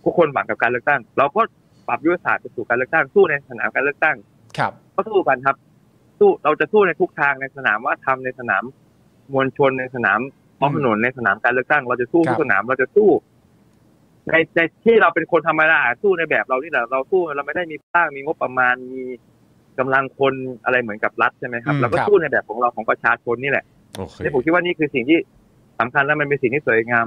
[0.05, 1.43] ทุกคนหวังกับการเลือกตั้ง เราก็
[1.89, 4.17] ปรับยุทธศาสตร์ไปสู่การเลือกตั้งสู้ในสนามการเลือกตั้ง
[4.59, 5.57] ครับ ก็สู้กันครับ
[6.19, 8.65] สู้เราจะสู้ในทุกทางในสนามว่าทำในสนาม
[9.33, 10.21] มวลชนในสนาม
[10.59, 13.09] ท้องถนนในสนามการเลือกตั้ง เราจะสู้ครัทุบกสนามเราจะสู้
[14.31, 19.03] ในในที่เราเป็นคนธรรมดาสู้ในแบบเรานี่แหละเราสู้เราไม่ได้มีสร้างมีงบประมาณมี
[19.79, 20.35] กำลังคน
[20.65, 23.65] อะไรเหมือนกับรัฐใช่ไหมครับอืมเราก็ครับสู้ในแบบของเราของประชาชนนี่แหละ
[23.97, 25.19] โอเคนี่ผมคิดว่านี่คือสิ่งที่
[25.81, 27.07] สำคัญและมันเป็นสิ่งที่สวยงาม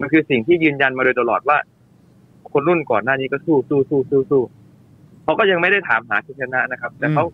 [0.00, 1.58] มันคือสิ่งที่ยืนยันมาโดยตลอดว่า
[2.52, 4.42] คนรุ่นก่อนหน้านี้ก็สู้สู้สู้สู้สู้
[5.24, 7.24] เขาก็ยังไม่ได้ถามหาชัยชนะนะครับ แต่เขา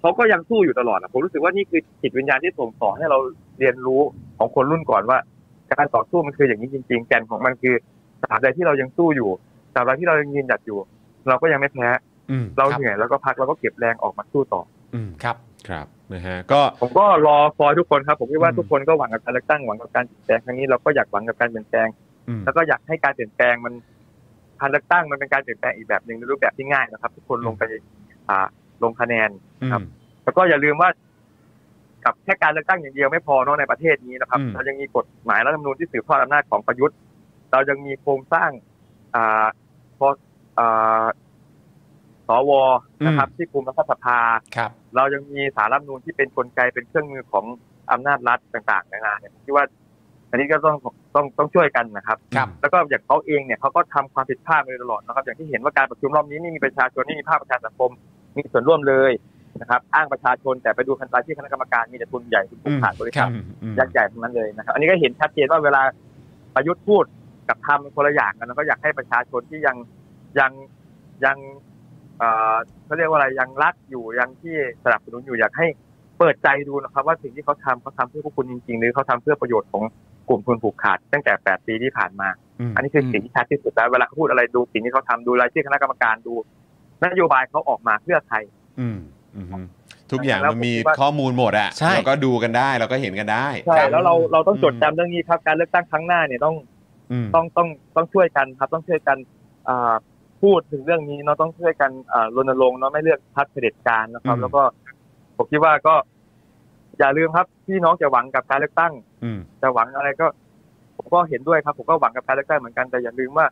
[0.00, 3.18] เขาก็ยังสู้อยู่ตลอดอะผมรู้สึกว่านี่คือจิตวิญญาณที่ส่งสอนให้เรา
[3.58, 4.00] เรียนรู้
[4.38, 5.18] ของคนรุ่นก่อนว่า
[5.72, 7.74] การต่อสู้มันคืออย่างนี้จริง ๆ แกนของมันคือ
[8.22, 9.30] ตราบใดที่เรายังสู้อยู่
[9.74, 10.78] ตราบใดที่เรายังยืนหยัดอยู่
[11.28, 11.88] เราก็ยังไม่แพ้
[12.30, 14.62] อืมเราครับเหนื่อยแล้วก็พักแล้วก็เก็บแรงออกมาสู้ต่อ
[14.94, 15.36] อืมครับ
[15.68, 21.88] ครับนะฮะก็ผมก็รอคอยทุกคนครับ ผมคิดว่าอืมทุกคนก็หวังกับการเลือกตั้งหวังกับการเปลี่ยนแปลงครั้งนี้เราก็อยากหวังกับการเปลี่ยนแปลง
[22.28, 23.74] อืมแล้วก็อยากให้การเปลี่ยนแปลงมัน
[24.60, 27.62] การเลือกตั้งมันเป็นการเปลี่ยนแปลงอีกแบบหนึ่งในรูปแบบที่ง่ายนะครับ ทุกคนลงไป
[28.28, 28.46] อ่า
[28.82, 29.30] ลงคะแนน
[29.72, 29.88] ครับอืม
[30.24, 30.88] แล้วก็อย่าลืมว่า
[32.04, 36.96] กับแค่การเลือกตั้งอย่างเดียวไม่พอเนอะในประเทศนี้นะครับอืมเรายังมีกฎหมายรัฐธรรมนูญที่สืบทอดอำนาจของประยุทธ์
[37.52, 38.50] เรายังมีโครงสร้าง
[39.14, 39.46] อ่า
[39.98, 40.08] พอ
[40.58, 41.04] อ่า
[42.28, 42.50] สว
[43.06, 44.18] นะครับ ที่คุมรัฐสภา
[44.56, 47.44] ครับ เรายังมีสารรัฐธรรมนูญที่เป็นกลไกเป็นเครื่องมือของ
[47.92, 49.64] อำนาจรัฐต่างๆนานาเนี่ยที่ว่า
[50.30, 50.76] อันนี้ก็ต้อง
[51.14, 57.90] ต้องต้องช่วยกันนะครับครับแล้วก็อย่างเขาเองเนี่ยเขาก็ทำความผิดพลาดมาโดยตลอดนะครับ อย่างที่เห็นว่าการประชุมรอบนี้ไม่มีประชาชนไม่มีภาคประชาสังคม
[58.36, 59.12] มีส่วนร่วมเลย
[59.60, 65.82] นะครับ อ้างประชาชนแต่ไปดูคันตาที่คณะกรรมการมีแต่ทุนใหญ่ทุนผูกขาดบริษัทอืมอืมยักษ์ใหญ่ทั้งนั้นเลยนะครับ อันนี้ก็เห็นชัดเจนว่าเวลา
[66.54, 67.04] ประยุทธ์พูด
[67.48, 69.76] กับทำเป็นคนละอย่างกันแล้วก็อยากให้ประชาชนที่ยัง
[70.38, 70.52] ยัง
[71.24, 71.36] ยัง
[72.18, 75.66] เอ่อเขาเรียกว่าอะไรยังรักอยู่ยังที่สนับสนุนอยู่อยากให้
[76.18, 79.82] เปิดใจดูนะครับ ว่าสิ่งที่เขาทำเขาทำเพื่อพวกคุณจริงๆ หรือเขาทำเพื่อประโยชน์ของ
[80.28, 82.28] กลุ่มทุนผูกขาด ตั้งแต่8ปีที่ผ่านมา
[82.60, 86.34] อืมอันนี้คือสิ่งที่ชัดที่สุดแล้วเวลาเขาพูดอะไรดูสิ่งที่เขาทำดูรายชื่อคณะกรรมการดู
[87.04, 88.36] นโยบายเขาออกมาเพื่อใคร
[88.80, 88.98] อืม
[89.36, 89.66] อืม
[90.10, 96.71] ทุกอย่างแล้วมันมีผมคิดว่าข้อมูลหมดอะใช่เราก็ดูกันได้เราก็เห็นกันได้ใช่แล้วเราเราต้องจดอืมจำเรื่องนี้ครับการเลือกตั้งครั้งหน้าเนี่ยต้องอืม
[97.34, 99.16] ต้องต้องต้องช่วยกันครับ ต้องช่วยกัน
[99.68, 99.94] อ่า
[100.42, 104.62] พูดถึงเรื่องนี้เนาะต้องช่วยกันอ่ารณรงค์เนาะไม่เลือกพรรคเผด็จการนะครับอืมแล้วก็
[105.36, 105.94] ผมคิดว่าก็
[106.98, 108.92] อย่าลืมครับพี่น้องจะหวังกับการเลือกตั้ง
[109.24, 110.26] อืมจะหวังอะไรก็
[110.96, 113.46] ผมก็เห็นด้วยครับ ผมก็หวังกับการเลือกตั้งเหมือนกันแต่อย่าลืมว่า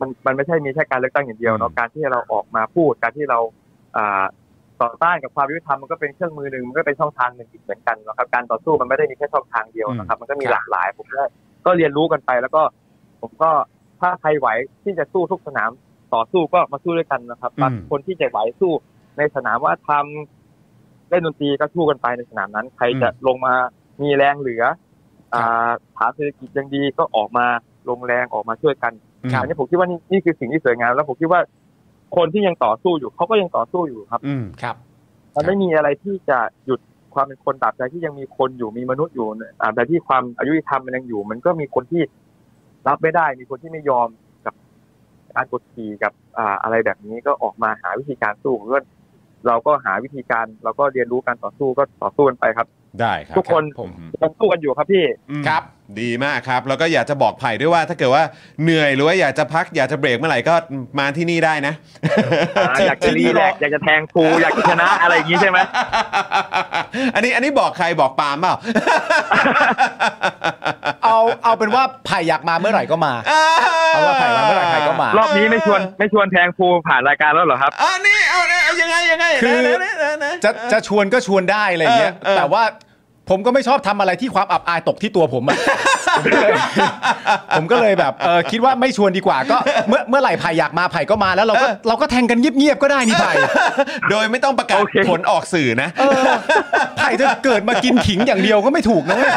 [0.00, 3.38] มันมันไม่ใช่มีแค่การเลือกตั้งอย่างเดียวเนาะการที่เราออกมาพูดการที่เรา
[3.96, 4.24] อ่า
[4.82, 11.22] ต่อต้านกับความยุติธรรมมันก็เป็นเครื่องมือหนึ่งมันก็เป็นช่องทางหนึ่งอีกเหมือนกันนะครับ การต่อสู้มันไม่ได้มีแค่ช่องทางเดียวนะครับ มันก็มีหลากหลายผมก็
[11.64, 12.62] ก็เรียนรู้กันไป แล้วก็
[13.20, 13.50] ผมก็
[14.00, 14.48] ถ้าใครไหว
[14.82, 15.70] ที่จะสู้ทุกสนาม
[16.14, 18.72] ต่อสู้ก็มาสู้ด้วยกันนะครับอืมบางคนที่จะไหวสู้
[19.18, 23.54] ในสนามว่าทำเล่นดนตรีก็สู้กันไปในสนามนั้น ใครจะลงมา
[24.02, 24.62] มีแรงเหลือ
[25.34, 27.46] อ่าฐานเศรษฐกิจยังดีก็ออกมา
[27.88, 28.92] ลงแรงออกมาช่วยกัน
[29.32, 31.40] ครับอันนี้ผมคิดว่านี่นี่คือสิ่งที่สวยงามแล้วผมคิดว่า
[32.16, 34.76] คนที่ยังต่อสู้อยู่เขาก็ยังต่อสู้อยู่ครับ อืมครับ
[35.34, 36.80] มันไม่มีอะไรที่จะหยุด
[37.14, 39.28] ความเป็นคนตราบใดที่ยังมีคนอยู่มีมนุษย์อยู่
[39.60, 42.02] ตราบใดที่ความอายุธรรมมันยังอยู่ มันก็มีคนที่
[42.88, 44.08] รับไม่ได้ มีคนที่ไม่ยอม
[44.46, 44.54] กับ
[45.34, 48.80] การกดขี่กับอ่าอะไรแบบนี้ก็ออกมาหาวิธีการสู้ก็
[49.46, 52.66] เราก็หาวิธีการเราก็เรียนรู้การต่อสู้ก็ต่อสู้กันไปครับ
[53.00, 53.90] ได้ครับทุกคนผม
[54.22, 55.62] ยังสู้กันอยู่ครับพี่อืมครับ
[56.00, 58.24] ดีมากครับ แล้วก็อยากจะบอกไผ่ด้วยว่า ถ้าเกิดว่า
[58.62, 60.54] เหนื่อยหรือว่าอยากจะพักอยากจะเบรกเมื่อไหร่ก็
[60.98, 61.74] มาที่นี่ได้นะ
[62.68, 65.58] อ่าอยากจะรีแลกซ์อยากจะแทงครูอยากจะชนะอะไรอย่างนี้ใช่ไหม
[67.14, 68.54] อันนี้อันนี้บอกใครบอกปาล์มเปล่า
[71.04, 73.12] เอาเอาเป็นว่าไผ่อยากมาเมื่อไหร่ก็มา
[73.94, 82.62] เอาว่าไผ่มาเมื่อไหร่ใครก็มารอบนี้ไม่ชวนไม่ชวนแทงครูผ่านรายการแล้วเหรอครับ อันนี้เอาเอายังไงยังไงคือ นะนะนะนะ จะจะชวนก็ชวนได้อะไรอย่างเงี้ยเออเออ แต่ว่า
[83.30, 85.58] ผมก็ไม่ชอบทำอะไรที่ความอับอายตกที่ตัวผมอะ
[86.18, 86.52] ผมก็เลย
[87.56, 89.56] ผมก็เลยแบบเออคิดว่าไม่ชวนดีกว่า ก็
[89.88, 93.32] เมื่อเมื่อไหร่ไผ่อยากมาไผ่ก็มาแล้วเราก็เราก็แทงกันเงียบๆก็ได้นี่ไผ่
[94.10, 96.24] โดยไม่ต้องประกาศโอเคผลออกสื่อนะเออ
[96.96, 99.32] ไผ่จะเกิดมากินขิงอย่างเดียวก็ไม่ถูกนะเว้ย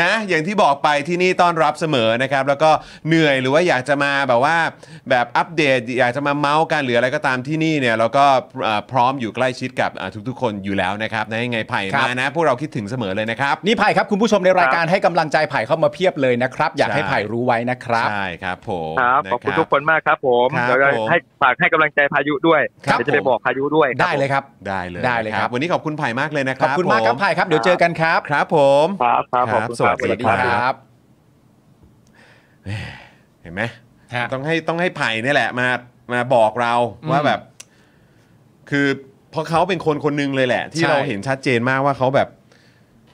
[0.00, 2.70] นะ อย่างที่บอกไปที่นี่ต้อนรับเสมอนะครับ แล้วก็
[3.08, 4.56] เหนื่อยหรือว่าอยากจะมาแบบว่า
[5.10, 8.26] แบบอัปเดต อยากจะมาเมาส์กันหรืออะไรก็ตามที่นี่เนี่ยเราก็
[8.62, 30.30] เอ่อพร้อมอยู่ใกล้ชิดกับอ่าทุกๆ คนอยู่แล้วนะครับนะยังไงไผ่ครับ มานะพวกเราคิดถึงเสมอเลยนะครับ นี่ไผ่ครับคุณผู้ชมในรายการให้กำลังใจไผ่เข้ามาเพียบเลยนะครับ อยากให้ใช่ ไผ่รู้ไว้นะครับ ใช่ครับผมครับนะ ขอบคุณทุกคนมากครับผมครับเดี๋ยวจะผมให้ฝากให้กำลังใจพายุด้วยครับ เดี๋ยวจะไปบอกพายุด้วยครับได้เลยครับ ได้เลยได้เลยครับ วันนี้ขอบคุณไผ่มากเลยนะคขรัอบบคุณมากครับผไผ่ครับเดี๋ยวเจอกันครับครับผม ครับครับขอบคุณสวัสครับ สวัสดีค
[30.64, 30.74] รับ
[33.42, 33.62] เห็นไหม
[34.14, 35.68] ฮะ ต้องให้ต้องให้ไผ่นี่แหละมา
[36.12, 37.40] มาบอกเราอืมว่าแบบ
[38.70, 42.28] คือเพ ราะเขาเป็นคนคนหนึงเลยแหละ ที่ใช่ เราเห็นชัดเจนมากว่าเขาแบบ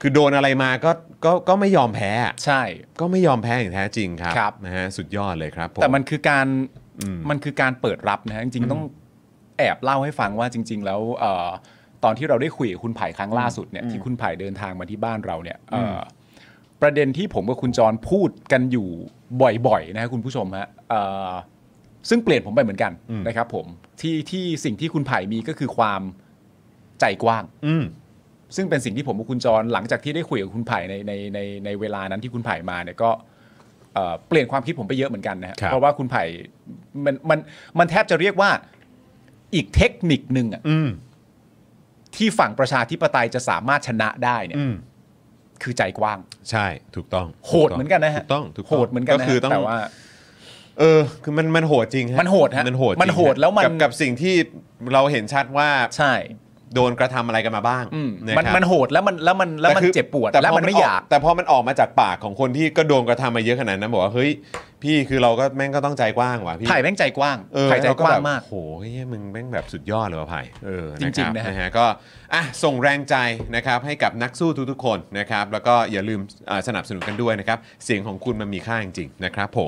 [0.01, 0.91] คือโดนอะไรมาก็
[1.25, 2.61] ก็ก็ไม่ยอมแพ้อะใช่
[2.99, 6.47] ก็ไม่ยอมแพ้อย่างแท้จริงครับครับ นะฮะสุดยอดเลยครับผ แต่มันคือการ
[7.01, 8.83] อืมมันคือการเปิดรับนะฮะจริงๆต้อง
[9.57, 11.47] แอบเล่าให้ฟังว่าจริง ๆ แล้วเอ่อ
[12.03, 16.01] ตอนที่เราได้คุยกับคุณไผ่ครั้งล่าสุดเนี่ยที่คุณไผ่เดินทางมาที่บ้านเราเนี่ยเอ่ออ
[16.81, 18.87] ประเด็นที่ผมกับคุณจรพูดกันอยู่
[19.67, 21.31] บ่อยๆนะฮะคุณผู้ชมฮะเอ่อ
[22.09, 23.65] ซึ่งเปลี่ยนผมไปเหมือนกันอืมนะครับ ผม
[24.01, 26.01] ที่ที่สิ่งที่คุณไผ่มีก็คือความ
[26.99, 27.85] ใจกว้าง อืม
[28.55, 33.11] ซึ่งเป็นสิ่งที่ผมกับคุณจรหลังจากที่ได้คุยกับคุณไผ่ในในในในเวลานั้นที่คุณไผ่มาเนี่ยก็
[33.93, 36.23] เอ่อเปลี่ยนความคิดผมไปเยอะเหมือนกันนะฮะครับเพราะว่าคุณไผ่
[37.05, 37.39] มันมัน
[37.79, 38.49] มันแทบจะเรียกว่า
[39.55, 40.89] อีกเทคนิคหนึ่งอะอืม
[42.15, 44.73] ที่ฝั่งประชาธิปไตยจะสามารถชนะได้เนี่ยอืม
[45.63, 46.19] คือใจกว้าง
[46.51, 49.79] ใช่ถูกต้อง โหดเหมือนกันนะฮะถูกต้องถูกต้องโหดเหมือนกันนะก็คือฮะต้องแต่ว่า
[50.79, 54.35] เออคือมันมันโหดจริงฮะมันโหดฮะมันโหดจริงมันโหดแล้วมัน กับกับสิ่งที่
[54.93, 56.13] เราเห็นชัดว่าใช่
[56.75, 64.31] โดนกระทำอะไรกันมาบ้างอืมะมันครับ มันโหดแล้วมันแล้วมันแล้วมันต่คือเจ็บปวดต่แล้วพมันไม่กอยาก แต่พอมันออกมาจากปากของคนที่ก็โดนกระทำมาเยอะขนาดนั้นบอกว่าเฮ้ย
[64.83, 71.85] พี่คือเราก็แม่งก็ต้องใจกว้างว่ะพี่ไผ่แม่งใจกว้างเออไผ่ใจเรกว้างแบบมาก โหเฮ้ยมึงแม่งแบบสุดยอดเลยว่ะไผ่เออจริงๆนะนะคฮะบฮะก็
[72.33, 73.15] อะส่งแรงใจ
[73.55, 79.61] นะครับให้กับนักสู้ทุกๆคนนะครับแล้วก็อย่าลืมอ่าสนับสนุนกันด้วยนะครับเสียงของคุณมันมีค่าจริงๆนะครับผม